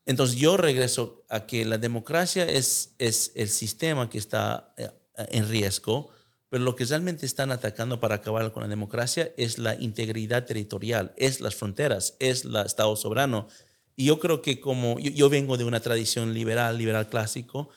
[0.06, 4.90] Entonces yo regreso a que la democracia es, es el sistema que está eh,
[5.32, 6.12] en riesgo,
[6.50, 11.14] pero lo que realmente están atacando para acabar con la democracia es la integridad territorial,
[11.18, 13.48] es las fronteras, es el Estado soberano.
[13.96, 17.70] Y yo creo que como yo, vengo de una tradición liberal, liberal clásico,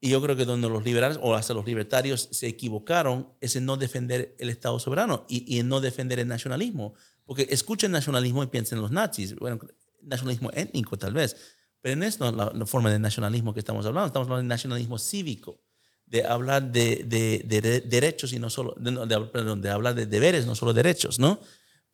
[0.00, 3.64] y yo creo que donde los liberales o hasta los libertarios se equivocaron es en
[3.64, 6.94] no defender el Estado soberano y, en no defender el nacionalismo.
[7.24, 9.34] Porque escuchen nacionalismo y piensen en los nazis.
[9.34, 9.58] Bueno,
[10.02, 11.36] nacionalismo étnico tal vez,
[11.80, 14.08] pero no es la, forma de nacionalismo que estamos hablando.
[14.08, 15.58] Estamos hablando de nacionalismo cívico,
[16.06, 20.04] de hablar de, de, de, de derechos y no solo, de, perdón, de hablar de
[20.04, 21.40] deberes, no solo derechos, ¿no?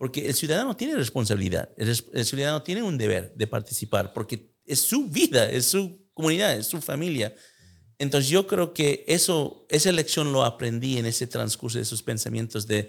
[0.00, 5.08] Porque el ciudadano tiene responsabilidad, el, ciudadano tiene un deber de participar, porque es su
[5.08, 7.34] vida, es su comunidad, es su familia.
[7.98, 12.66] Entonces yo creo que eso, esa lección lo aprendí en ese transcurso de esos pensamientos
[12.66, 12.88] de,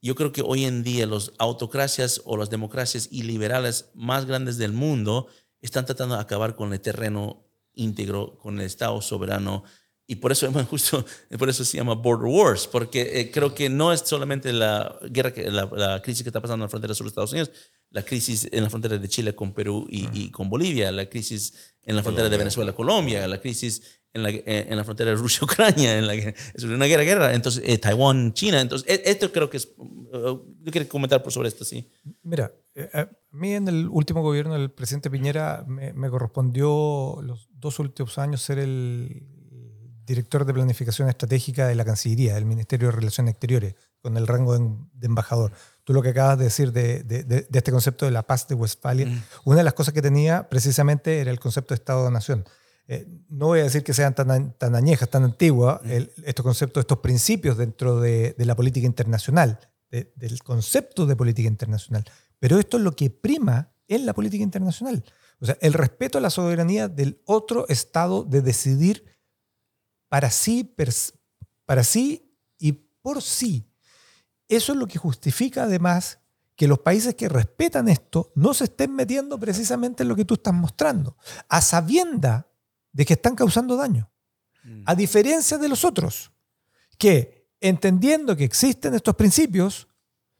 [0.00, 4.72] yo creo que hoy en día las autocracias o las democracias iliberales más grandes del
[4.72, 5.26] mundo
[5.60, 7.44] están tratando de acabar con el terreno
[7.74, 9.64] íntegro, con el Estado soberano.
[10.10, 11.04] Y por eso, justo,
[11.38, 15.32] por eso se llama Border Wars, porque eh, creo que no es solamente la guerra,
[15.32, 17.50] que, la, la, crisis que está pasando en la frontera sur de Estados Unidos,
[17.90, 20.10] la crisis en la frontera de Chile con Perú y, uh -huh.
[20.14, 22.30] y con Bolivia, la crisis en la frontera Colombia.
[22.30, 23.82] de Venezuela-Colombia, la crisis
[24.14, 25.98] en la, en la frontera de Rusia-Ucrania,
[26.54, 27.34] es una guerra, guerra.
[27.34, 28.60] Entonces, eh, Taiwán, China.
[28.62, 29.68] Entonces, esto creo que es.
[29.76, 31.86] Uh, yo quiero comentar por sobre esto, sí.
[32.22, 37.46] Mira, eh, a mí en el último gobierno del presidente Piñera me, me correspondió los
[37.52, 39.37] dos últimos años ser el
[40.08, 44.58] director de planificación estratégica de la Cancillería, del Ministerio de Relaciones Exteriores, con el rango
[44.58, 45.52] de, embajador.
[45.84, 48.54] Tú lo que acabas de decir de, de, de, este concepto de la paz de
[48.54, 49.22] Westfalia, mm.
[49.44, 52.44] una de las cosas que tenía precisamente era el concepto de Estado-Nación.
[52.86, 55.90] Eh, no voy a decir que sean tan, tan añejas, tan antiguas, mm.
[55.90, 62.04] el, estos conceptos, estos principios dentro de, la política internacional, del concepto de política internacional.
[62.38, 65.04] Pero esto es lo que prima en la política internacional.
[65.40, 69.04] O sea, el respeto a la soberanía del otro Estado de decidir
[70.08, 70.64] para sí,
[71.64, 73.70] para sí y por sí.
[74.48, 76.18] eso es lo que justifica además
[76.56, 80.34] que los países que respetan esto no se estén metiendo precisamente en lo que tú
[80.34, 81.16] estás mostrando,
[81.48, 82.50] a sabienda
[82.92, 84.10] de que están causando daño.
[84.84, 86.32] A diferencia de los otros,
[86.98, 89.86] que entendiendo que existen estos principios,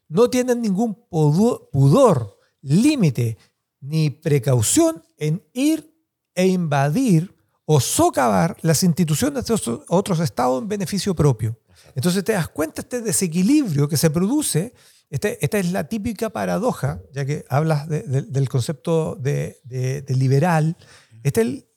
[0.09, 3.39] no tienen ningún pudo- pudor, límite
[3.81, 5.95] ni precaución en ir
[6.35, 7.35] e invadir
[7.71, 9.53] o socavar las instituciones de
[9.89, 11.55] otros- estados en beneficio propio.
[11.95, 14.73] Entonces te das cuenta este desequilibrio que se produce.
[15.11, 19.61] Este- esta es la típica paradoja, ya que hablas de- de- del concepto de
[20.09, 20.77] liberal.
[21.23, 21.69] Este es el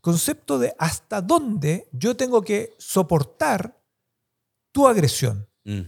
[0.00, 3.80] concepto de hasta dónde yo tengo que soportar
[4.72, 5.46] tu agresión.
[5.64, 5.82] Mm.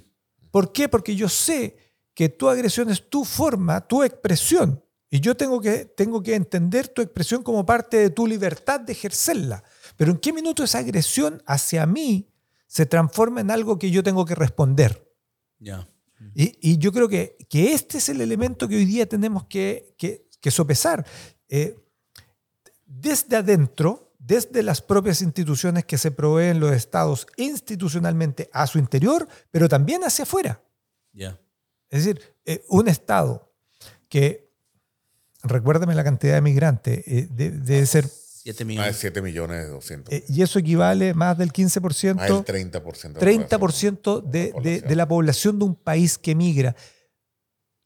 [0.52, 0.88] ¿Por qué?
[0.88, 1.76] Porque yo sé
[2.14, 4.84] que tu agresión es tu forma, tu expresión.
[5.11, 8.92] Y yo tengo que, tengo que entender tu expresión como parte de tu libertad de
[8.92, 9.62] ejercerla.
[9.96, 12.30] Pero ¿en qué minuto esa agresión hacia mí
[12.68, 15.04] se transforma en algo que yo tengo que responder?
[15.58, 15.88] Ya.
[16.34, 19.94] Y, y yo creo que, que este es el elemento que hoy día tenemos que,
[19.98, 21.04] que- que sopesar.
[21.48, 21.76] Eh,
[22.86, 29.26] desde adentro, desde las propias instituciones que se proveen los estados institucionalmente a su interior,
[29.50, 30.62] pero también hacia afuera.
[31.12, 31.38] Ya.
[31.88, 33.52] Es decir, eh, un Estado
[34.08, 34.49] que,
[35.43, 38.97] recuérdame la cantidad de migrantes, eh, de- debe ser, 7 Más de millones.
[38.99, 40.14] 7 millones de 200.
[40.14, 43.18] eh, y eso equivale más del 15%, más del 30%.
[43.20, 44.88] de la 30% de, de- población.
[44.88, 46.74] de la población de un país que migra.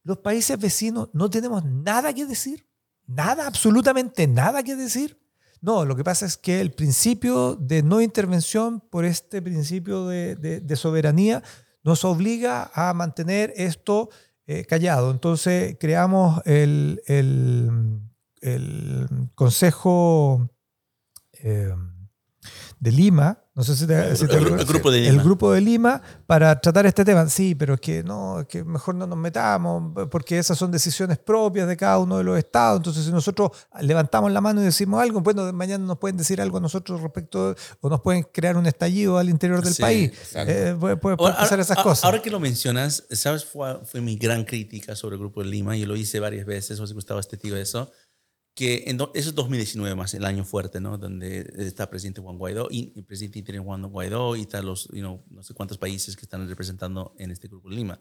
[0.05, 2.67] Los países vecinos no tenemos nada que decir,
[3.07, 5.19] nada, absolutamente nada que decir.
[5.61, 10.37] No, lo que pasa es que el principio de no intervención por este principio de,
[10.37, 11.43] de- de soberanía
[11.83, 14.11] nos obliga a mantener esto
[14.47, 15.11] eh, callado.
[15.11, 17.71] Entonces creamos el, el-
[19.35, 20.49] Consejo
[21.35, 21.75] eh,
[22.85, 25.23] de Lima, no sé si te, si te El, el grupo de El Lima.
[25.23, 27.27] grupo de Lima para tratar este tema.
[27.31, 31.17] Sí, pero es que no, es que mejor no nos metamos, porque esas son decisiones
[31.17, 32.77] propias de cada uno de los estados.
[32.81, 36.59] Entonces, si nosotros levantamos la mano y decimos algo, bueno, mañana nos pueden decir algo
[36.59, 40.13] a nosotros respecto, o nos pueden crear un estallido al interior del Sí, país.
[40.35, 42.05] Eh, puede, puede- Ahora, pueden pasar esas ahora- cosas.
[42.05, 43.47] ahora que lo mencionas, ¿sabes?
[43.47, 45.75] Fue, fue mi gran crítica sobre el Grupo de Lima.
[45.75, 47.91] Yo lo hice varias veces, José Gustavo es testigo de eso.
[48.55, 50.97] Que en do- eso es 2019 más, el año fuerte, ¿no?
[50.97, 55.01] Donde está presidente Juan Guaidó y el presidente interino Juan Guaidó y están los, you
[55.01, 57.99] know, no sé cuántos países que están representando en este Grupo de Lima.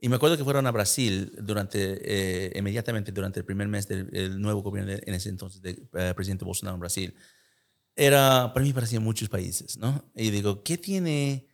[0.00, 4.08] Y me acuerdo que fueron a Brasil durante, eh, inmediatamente durante el primer mes del
[4.16, 7.14] el nuevo gobierno de- en ese entonces del eh, presidente Bolsonaro en Brasil.
[7.94, 10.10] Era, para mí parecían muchos países, ¿no?
[10.14, 11.46] Y digo, ¿qué tiene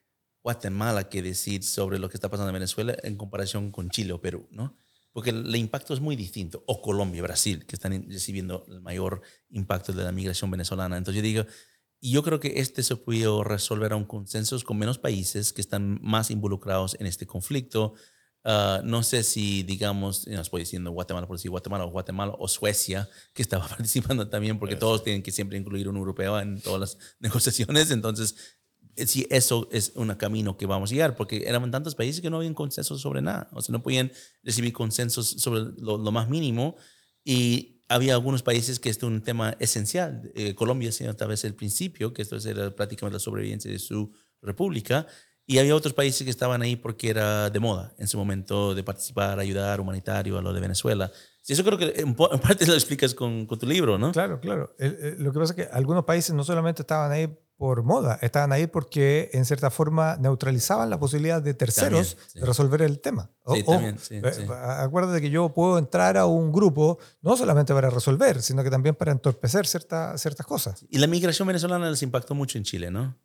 [0.44, 4.20] Guatemala que decir sobre lo que está pasando en Venezuela en comparación con Chile o
[4.20, 4.76] Perú, ¿no?
[5.16, 6.62] Porque el, el impacto es muy distinto.
[6.66, 10.98] O Colombia, Brasil, que están recibiendo el mayor impacto de la migración venezolana.
[10.98, 11.46] Entonces yo digo,
[12.02, 15.62] y yo creo que este se pudo resolver a un consenso con menos países que
[15.62, 17.94] están más involucrados en este conflicto.
[18.44, 22.46] Ah, no sé si, digamos, no estoy diciendo Guatemala por decir Guatemala o Guatemala o
[22.46, 26.78] Suecia, que estaba participando también, porque todos tienen que siempre incluir un europeo en todas
[26.80, 27.90] las negociaciones.
[27.90, 28.55] Entonces,
[29.04, 32.38] si eso es un camino que vamos a llegar, porque eran tantos países que no
[32.38, 34.10] habían consenso sobre nada, o sea, no podían
[34.42, 36.76] recibir consensos sobre lo, lo más mínimo
[37.24, 40.30] y había algunos países que esto es un tema esencial.
[40.34, 45.06] Eh, Colombia, tal vez el principio, que esto era prácticamente la sobrevivencia de su república,
[45.48, 48.82] y había otros países que estaban ahí porque era de moda en su momento de
[48.82, 51.12] participar, ayudar, humanitario a lo de Venezuela.
[51.42, 54.10] Sí, eso creo que en parte lo explicas con, con tu libro, ¿no?
[54.10, 54.74] Claro, claro.
[54.80, 58.18] El- el- lo que pasa es que algunos países no solamente estaban ahí por moda,
[58.20, 62.40] estaban ahí porque en cierta forma neutralizaban la posibilidad de terceros También, sí.
[62.40, 63.30] de resolver el tema.
[63.44, 64.46] O- Sí, también, sí, eh.
[64.78, 68.94] Acuérdate que yo puedo entrar a un grupo no solamente para resolver, sino que también
[68.94, 70.84] para entorpecer cierta- ciertas cosas.
[70.90, 73.16] Y la migración venezolana les impactó mucho en Chile, ¿no?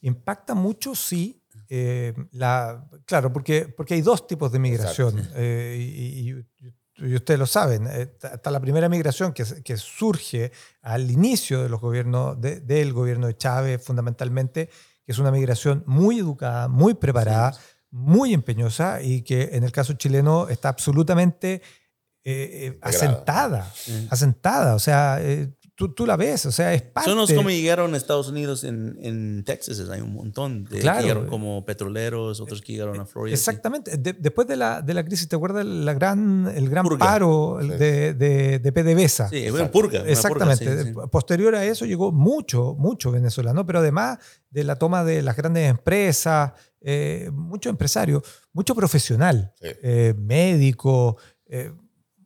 [0.00, 1.40] Impacta mucho, sí.
[1.70, 5.28] eh, la, claro, porque, porque hay dos tipos de migración.
[5.34, 6.44] eh, y, y-
[6.96, 7.86] y ustedes lo saben.
[7.88, 12.92] eh, está la primera migración que, que surge al inicio de los gobiernos, de- del
[12.92, 14.68] gobierno de Chávez, fundamentalmente,
[15.04, 17.54] que es una migración muy educada, muy preparada,
[17.90, 21.62] muy empeñosa y que en el caso chileno está absolutamente
[22.24, 23.70] eh, eh, asentada.
[24.10, 24.74] Asentada.
[24.74, 27.10] O sea, eh, tú, tú la ves, o sea, es parte.
[27.10, 30.98] Son los como llegaron a Estados Unidos en, en Texas, hay un montón de Claro.
[30.98, 33.34] que llegaron como petroleros, otros que llegaron a Florida.
[33.34, 33.96] Exactamente.
[33.96, 37.04] De- después de la, de la crisis, ¿te acuerdas la gran, el gran Purga.
[37.04, 39.28] paro de, de, de PDVSA?
[39.30, 40.02] Sí, purga.
[40.02, 40.64] una Exactamente.
[40.64, 41.08] purga, sí, sí.
[41.10, 44.18] Posterior a eso llegó mucho, mucho venezolano, pero además
[44.50, 48.22] de la toma de las grandes empresas, eh, mucho empresario,
[48.52, 49.68] mucho profesional, Sí.
[49.82, 51.16] eh, médico,
[51.46, 51.72] eh,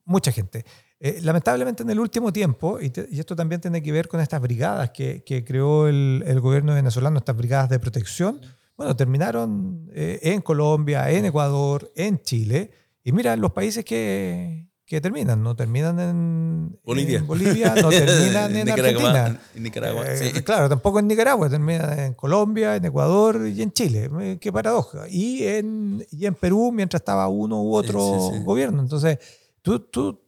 [0.05, 0.64] mucha gente.
[1.01, 4.20] Eh, lamentablemente en el último tiempo, y, te- y esto también tiene que ver con
[4.20, 8.40] estas brigadas que, que creó el, el gobierno venezolano, estas brigadas de protección
[8.76, 12.70] Bueno, terminaron eh, en Colombia, en Ecuador, en Chile.
[13.05, 15.40] Y mira los países que, que terminan.
[15.42, 17.18] No terminan en Bolivia.
[17.18, 19.40] en Bolivia, no terminan en Nicaragua, Argentina.
[19.55, 20.42] en Nicaragua, Eh, sí.
[20.42, 24.11] Claro, tampoco en Nicaragua, terminan en Colombia, en Ecuador y en Chile.
[24.20, 25.09] Eh, Qué paradoja.
[25.09, 28.44] Y en, y en Perú, mientras estaba uno u otro sí, sí.
[28.44, 28.82] gobierno.
[28.82, 29.18] Entonces,
[29.62, 30.20] tú, tú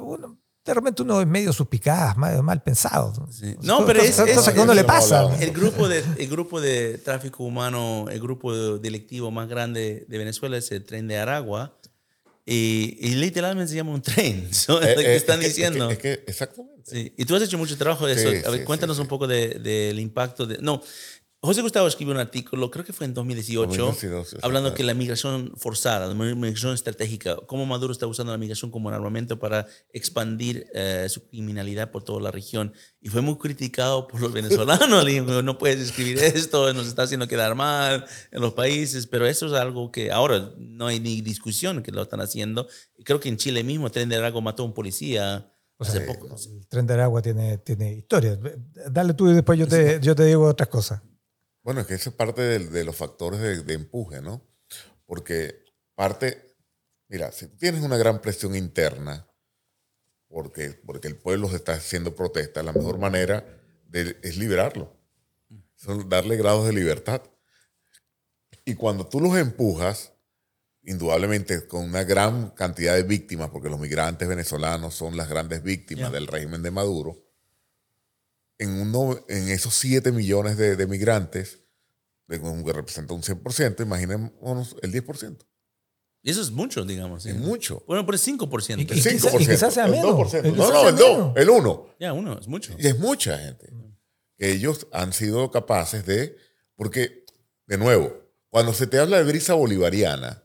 [0.00, 3.26] uno- de repente uno es medio suspicaz, mal, mal pensado.
[3.30, 3.56] Sí.
[3.62, 5.34] No, pero es- es- cosas que uno le pasa.
[5.40, 10.58] El grupo, de, el grupo de tráfico humano, el grupo delictivo más grande de Venezuela
[10.58, 11.74] es el tren de Aragua.
[12.50, 14.46] Y, y literalmente se llama un tren.
[14.50, 15.90] Eso es Eh, lo que eh, están es diciendo.
[15.90, 16.78] Es que, es que exactamente.
[16.86, 17.12] Sí.
[17.18, 18.30] Y tú has hecho mucho trabajo de eso.
[18.30, 20.56] Sí, a ver, sí, cuéntanos sí, un poco de- del impacto de...
[20.62, 20.80] No,
[21.48, 24.92] José Gustavo escribió un artículo, creo que fue en 2018, 2018, sí, hablando que la
[24.92, 29.66] migración forzada, la migración estratégica, cómo Maduro está usando la migración como un armamento para
[29.90, 32.74] expandir eh, su criminalidad por toda la región.
[33.00, 35.02] Y fue muy criticado por los venezolanos.
[35.02, 39.06] Le dijo, no puedes escribir esto, nos está haciendo quedar mal en los países.
[39.06, 42.68] Pero eso es algo que ahora no hay ni discusión que lo están haciendo.
[43.04, 46.26] Creo que en Chile mismo, Tren de Arago mató a un policía hace poco.
[46.26, 48.38] El tren de Aragua tiene, tiene historia.
[48.90, 51.00] Dale tú y después yo te, yo te digo otras cosas.
[51.68, 54.42] Bueno, es que eso es parte de, de los factores de, de empuje, ¿no?
[55.04, 56.56] Porque parte,
[57.08, 59.28] mira, si tú tienes una gran presión interna,
[60.28, 63.44] porque, porque el pueblo se está haciendo protesta, la mejor manera
[63.84, 64.98] de- es liberarlo,
[65.76, 67.20] Son darle grados de libertad.
[68.64, 70.14] Y cuando tú los empujas,
[70.84, 76.12] indudablemente con una gran cantidad de víctimas, porque los migrantes venezolanos son las grandes víctimas
[76.12, 77.27] del régimen de Maduro,
[78.58, 81.60] en, uno, en esos 7 millones de, de migrantes,
[82.26, 85.38] de, que representa un 100%, imaginémonos el 10%.
[86.22, 87.22] Y eso es mucho, digamos.
[87.22, 87.30] sí.
[87.30, 87.84] Es mucho.
[87.86, 88.70] Bueno, pero es 5%.
[88.70, 89.40] Y- El y quizá- 5%.
[89.40, 90.10] y quizás sea el menos.
[90.10, 90.48] 2%.
[90.48, 91.32] Y No, no, el 2, menos.
[91.36, 91.86] el 1.
[92.00, 92.74] Ya, uno, es mucho.
[92.78, 93.72] Y es mucha gente.
[94.36, 96.36] Que ellos han sido capaces de.
[96.74, 97.24] Porque,
[97.66, 98.12] de nuevo,
[98.50, 100.44] cuando se te habla de brisa bolivariana,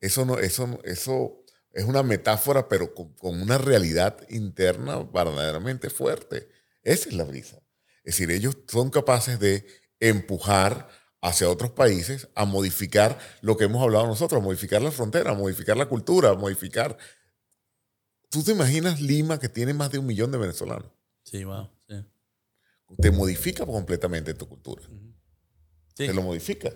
[0.00, 6.48] eso, no, eso, eso es una metáfora, pero con, con una realidad interna verdaderamente fuerte.
[6.82, 7.56] Esa es la brisa.
[8.04, 9.66] Es decir, ellos son capaces de
[10.00, 10.88] empujar
[11.20, 15.34] hacia otros países a modificar lo que hemos hablado nosotros, a modificar la frontera, a
[15.34, 16.98] modificar la cultura, a modificar.
[18.28, 20.90] ¿Tú te imaginas Lima que tiene más de un millón de venezolanos?
[21.24, 21.70] Sí, wow.
[21.88, 22.04] Sí.
[23.00, 24.82] te modifica completamente tu cultura.
[25.94, 26.06] Sí.
[26.06, 26.72] Te lo modifica.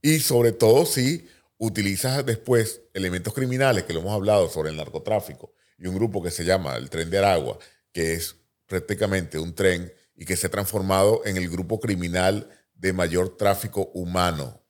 [0.00, 1.28] Y sobre todo si
[1.58, 6.30] utilizas después elementos criminales, que lo hemos hablado sobre el narcotráfico, y un grupo que
[6.30, 7.58] se llama el Tren de Aragua,
[7.92, 8.36] que es
[8.66, 13.90] prácticamente un tren y que se ha transformado en el grupo criminal de mayor tráfico
[13.94, 14.62] humano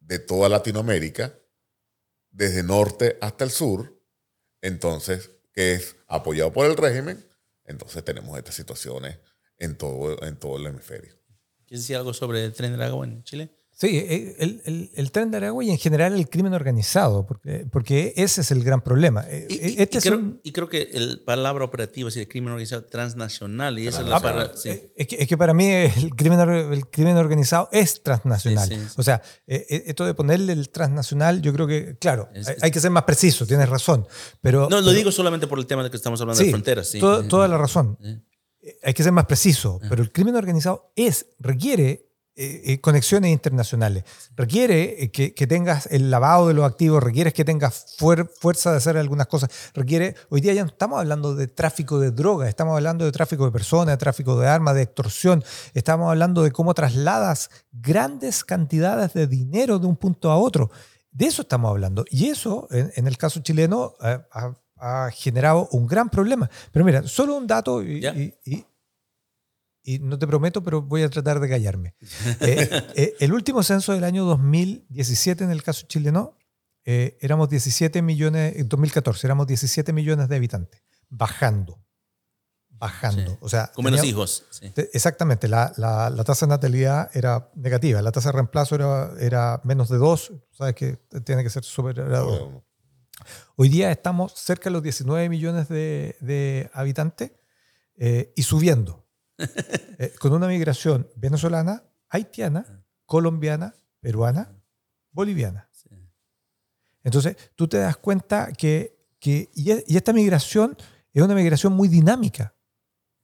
[0.00, 1.38] de toda Latinoamérica,
[2.30, 4.00] desde norte hasta el sur,
[4.60, 7.26] entonces, que es apoyado por el régimen,
[7.64, 9.18] entonces tenemos estas situaciones
[9.58, 11.14] en todo, en todo el hemisferio.
[11.66, 13.50] ¿Quieres decir algo sobre el tren de agua en Chile?
[13.78, 17.66] Sí, eh, el, el- el tren de Aragua y en general el crimen organizado, porque,
[17.70, 19.22] porque ese es el gran problema.
[19.28, 22.16] Eh, Y, eh, y- este y creo, un- y creo que el palabra operativo es
[22.16, 24.70] el crimen organizado transnacional y esa es la Ah, sí.
[24.96, 26.40] es, que, es que para mí el crimen,
[26.72, 28.66] el crimen organizado es transnacional.
[28.66, 28.94] Sí, sí.
[28.96, 32.90] O sea, esto de ponerle el transnacional, yo creo que, claro, Es- hay, que ser
[32.90, 34.06] más preciso, tienes razón.
[34.40, 36.88] Pero, No, lo pero- digo solamente por el tema de que estamos hablando de fronteras.
[36.88, 36.98] Sí.
[36.98, 37.28] to- Sí.
[37.28, 37.98] toda la razón.
[38.82, 42.05] Hay que ser más preciso, pero el crimen organizado es, requiere
[42.36, 44.04] eh, eh, conexiones internacionales,
[44.36, 48.70] requiere eh, que, que tengas el lavado de los activos, requiere que tengas fuer- fuerza
[48.72, 52.48] de hacer algunas cosas, requiere, hoy día ya no estamos hablando de tráfico de drogas,
[52.48, 55.42] estamos hablando de tráfico de personas, de tráfico de armas, de extorsión,
[55.74, 60.70] estamos hablando de cómo trasladas grandes cantidades de dinero de un punto a otro.
[61.10, 62.04] De eso estamos hablando.
[62.10, 66.50] Y eso, en, en el caso chileno, eh, ha, ha generado un gran problema.
[66.72, 68.14] Pero mira, solo un dato y, Ya.
[68.14, 68.66] y- y-
[69.88, 71.94] y no te prometo, pero voy a tratar de callarme.
[72.40, 76.36] Eh, eh, el último censo del año 2017, en el caso chileno,
[76.84, 81.82] eh, éramos 17 millones, en 2014, éramos 17 millones de habitantes, bajando.
[82.68, 83.30] Bajando.
[83.32, 83.38] Sí.
[83.40, 84.44] O sea, Con menos hijos.
[84.50, 84.68] sí.
[84.70, 89.12] te- Exactamente, la, la- la tasa de natalidad era negativa, la tasa de reemplazo era,
[89.18, 92.62] era menos de 2, sabes que tiene que ser superado.
[93.56, 97.32] Hoy día estamos cerca de los 19 millones de, de habitantes
[97.96, 99.05] eh, y subiendo,
[99.98, 104.52] Eh, con una migración venezolana, haitiana, colombiana, peruana,
[105.10, 105.70] boliviana.
[107.02, 110.76] Entonces, tú te das cuenta que, que y, e- y esta migración
[111.12, 112.52] es una migración muy dinámica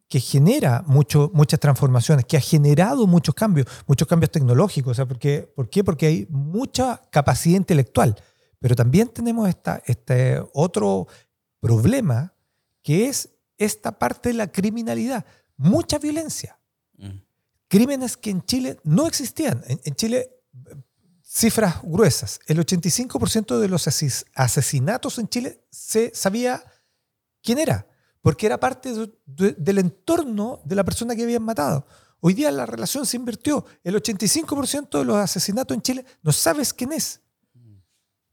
[0.08, 4.92] que genera mucho, muchas transformaciones, que ha generado muchos cambios, muchos cambios tecnológicos.
[4.92, 5.82] O sea, porque, ¿Por qué?
[5.82, 8.14] Porque hay mucha capacidad intelectual,
[8.60, 11.06] pero también tenemos esta, este otro
[11.60, 12.34] problema
[12.82, 15.24] que es esta parte de la criminalidad.
[15.62, 16.58] Mucha violencia.
[16.98, 17.18] Mm.
[17.68, 19.62] Crímenes que en Chile no existían.
[19.66, 20.30] En, en Chile,
[21.22, 22.40] cifras gruesas.
[22.46, 23.88] El 85% de los
[24.34, 26.62] asesinatos en Chile se sabía
[27.42, 27.86] quién era,
[28.20, 28.92] porque era parte
[29.26, 31.86] del entorno de la persona que habían matado.
[32.20, 33.64] Hoy día la relación se invirtió.
[33.82, 37.20] El 85% de los asesinatos en Chile no sabes quién es.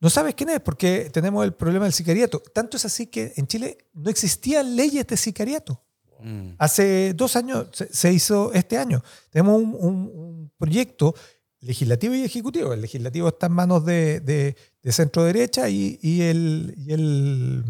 [0.02, 2.40] No sabes quién es porque tenemos el problema del sicariato.
[2.40, 5.82] Tanto es así que en Chile no existían leyes de sicariato.
[6.22, 6.51] Mm.
[6.57, 9.03] Hace dos años se, hizo este año.
[9.30, 11.15] Tenemos un, proyecto
[11.61, 12.74] legislativo y ejecutivo.
[12.74, 17.63] El legislativo está en manos de, centro derecha y, el, y, el,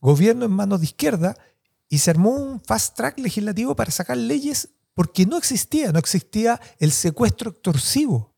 [0.00, 1.36] gobierno en manos de izquierda.
[1.88, 6.60] Y se armó un fast track legislativo para sacar leyes porque no existía, no existía
[6.78, 8.34] el secuestro extorsivo.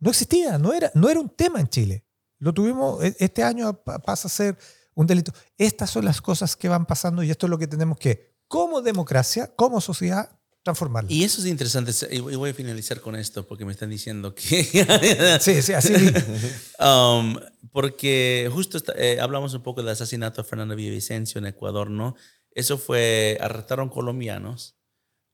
[0.00, 2.04] No existía, no era, no era un tema en Chile.
[2.38, 4.58] Lo tuvimos, e, este año pasa a ser
[4.94, 5.32] un delito.
[5.56, 8.82] Estas son las cosas que van pasando y esto es lo que tenemos que, como
[8.82, 10.30] democracia, como sociedad,
[10.62, 11.04] transformar.
[11.08, 11.92] Y eso es interesante.
[12.10, 14.64] Y voy a finalizar con esto porque me están diciendo que...
[15.40, 15.92] sí, sí, así.
[16.80, 17.36] um,
[17.70, 22.16] porque justo eh, hablamos un poco del asesinato de Fernando Villavicencio en Ecuador, ¿no?
[22.50, 24.76] Eso fue, arrestaron colombianos,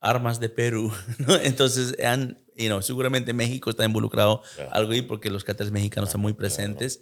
[0.01, 1.37] armas de Perú, ¿no?
[1.37, 6.21] Entonces han you know, seguramente México está involucrado algo ahí porque los carteles mexicanos están
[6.21, 7.01] muy presentes.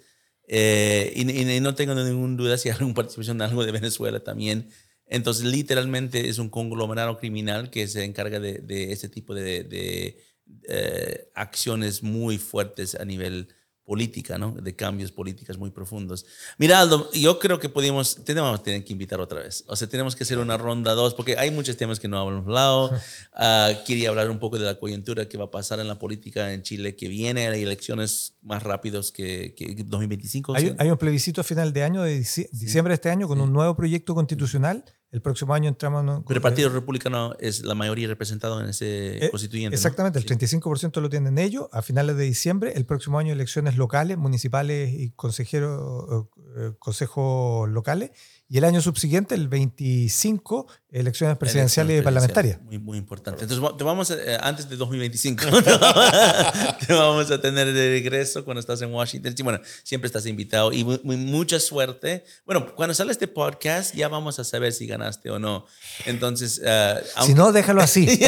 [0.49, 4.71] Eh, y, no tengo ninguna duda si hay alguna participación de algo de Venezuela también.
[5.13, 10.19] Entonces, literalmente es un conglomerado criminal que se encarga de, de ese tipo de, de
[10.67, 13.49] eh, acciones muy fuertes a nivel
[13.85, 14.53] política, ¿no?
[14.53, 16.25] De cambios políticos muy profundos.
[16.57, 19.65] Mira, Aldo, yo creo que podemos, tenemos que invitar otra vez.
[19.67, 22.47] O sea, tenemos que hacer una ronda dos, porque hay muchos temas que no hemos
[22.47, 22.93] hablado.
[23.37, 26.55] Uh, quería hablar un poco de la coyuntura que va a pasar en la política
[26.55, 27.49] en Chile que viene.
[27.49, 30.55] Hay elecciones más rápidos que, que 2025.
[30.55, 33.53] Hay, hay, un plebiscito a final de año, de diciembre de este año, con un
[33.53, 36.03] nuevo proyecto constitucional el próximo año entramos...
[36.03, 39.77] En, Pero el Partido Republicano es la mayoría representado en ese eh, constituyente.
[39.77, 41.69] Exactamente, el 35% lo tienen ellos.
[41.71, 48.13] A finales de diciembre, el próximo año elecciones locales, municipales y consejeros, eh, consejos locales.
[48.49, 52.61] Y el año subsiguiente, el 25, elecciones presidenciales y parlamentarias.
[52.61, 53.45] Muy, muy importante.
[53.45, 55.45] Entonces, te vamos eh, antes de 2025,
[56.86, 59.34] te vamos a tener de regreso cuando estás en Washington.
[59.34, 62.24] Sí, bueno, siempre estás invitado y mucha suerte.
[62.45, 65.64] Bueno, cuando sale este podcast, ya vamos a saber si ganaste o no.
[66.05, 68.20] Entonces, uh, si no, déjalo así.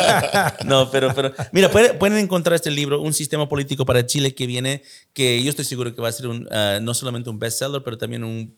[0.64, 4.82] no, pero, pero mira, pueden, encontrar este libro, Un sistema político para Chile, que viene,
[5.12, 7.98] que yo estoy seguro que va a ser un, uh, no solamente un bestseller, pero
[7.98, 8.56] también un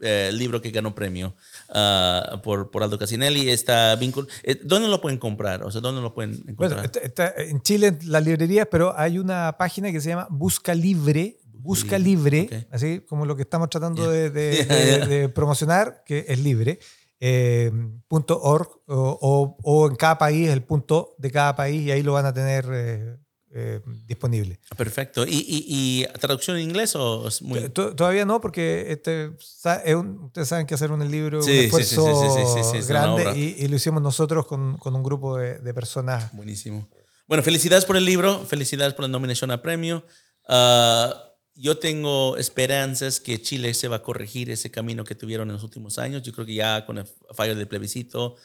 [0.00, 1.34] el libro que ganó premio
[1.68, 3.50] ah, por, por Aldo Casinelli.
[3.50, 5.62] Está vincul eh, ¿Dónde lo pueden comprar?
[5.62, 6.90] O sea, ¿dónde lo pueden encontrar?
[6.90, 11.38] Bueno, está, en Chile la librería, pero hay una página que se llama Busca Libre.
[11.52, 16.78] Busca Libre, así como lo que estamos tratando de, promocionar, que es libre.
[17.22, 17.70] Eh,
[18.08, 22.24] .org o, o, en cada país el punto de cada país y ahí lo van
[22.24, 23.18] a tener eh,
[23.52, 24.60] eh, disponible.
[24.76, 25.24] Perfecto.
[25.26, 27.68] ¿Y, y, traducción en inglés o es muy...
[27.70, 33.66] Todavía no, porque este, ustedes saben que hacer un libro es un esfuerzo grande y,
[33.66, 36.32] lo hicimos nosotros con, con un grupo de, de, personas.
[36.32, 36.88] Buenísimo.
[37.26, 40.04] Bueno, felicidades por el libro, felicidades por la nominación a premio.
[40.48, 41.12] Uh,
[41.54, 45.62] yo tengo esperanzas que Chile se va a corregir ese camino que tuvieron en los
[45.62, 46.22] últimos años.
[46.22, 48.36] Yo creo que ya con el fallo del plebiscito,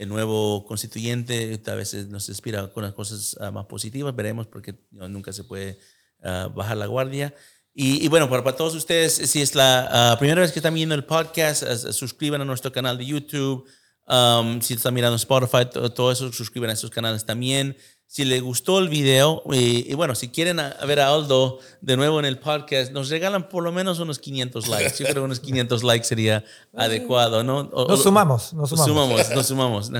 [0.00, 4.74] el nuevo constituyente a veces nos inspira con las cosas ah, más positivas, veremos porque
[4.90, 5.78] nunca se puede
[6.24, 7.34] ah, bajar la guardia.
[7.74, 10.94] Y, bueno, para, para, todos ustedes, si es la ah, primera vez que están viendo
[10.94, 13.68] el podcast, suscriban a nuestro canal de YouTube.
[14.08, 17.76] Um, si están mirando Spotify, todo eso, suscriban a esos canales también
[18.10, 22.24] si les gustó el video y, bueno, si quieren ver a Aldo de nuevo en
[22.24, 24.98] el podcast, nos regalan por lo menos unos 500 likes.
[24.98, 26.44] Yo creo que unos 500 likes sería
[26.76, 27.70] adecuado, ¿no?
[27.72, 28.88] nos sumamos, nos sumamos.
[28.88, 29.92] sumamos, nos sumamos.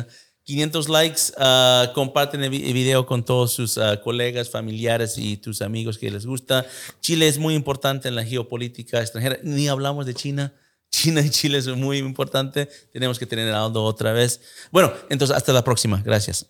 [0.42, 5.96] 500 likes, uh, comparten el video con todos sus uh, colegas, familiares y tus amigos
[5.96, 6.66] que les gusta.
[7.00, 9.38] Chile es muy importante en la geopolítica extranjera.
[9.44, 10.52] Ni hablamos de China.
[10.90, 12.68] China y Chile es muy importante.
[12.92, 14.40] Tenemos que tener a Aldo otra vez.
[14.72, 16.02] Bueno, entonces hasta la próxima.
[16.04, 16.48] Gracias.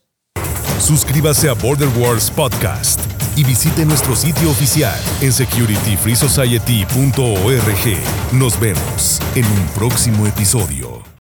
[0.80, 3.00] Suscríbase a Border Wars Podcast
[3.36, 8.32] y visite nuestro sitio oficial en securityfreesociety.org.
[8.32, 10.99] Nos vemos en un próximo episodio.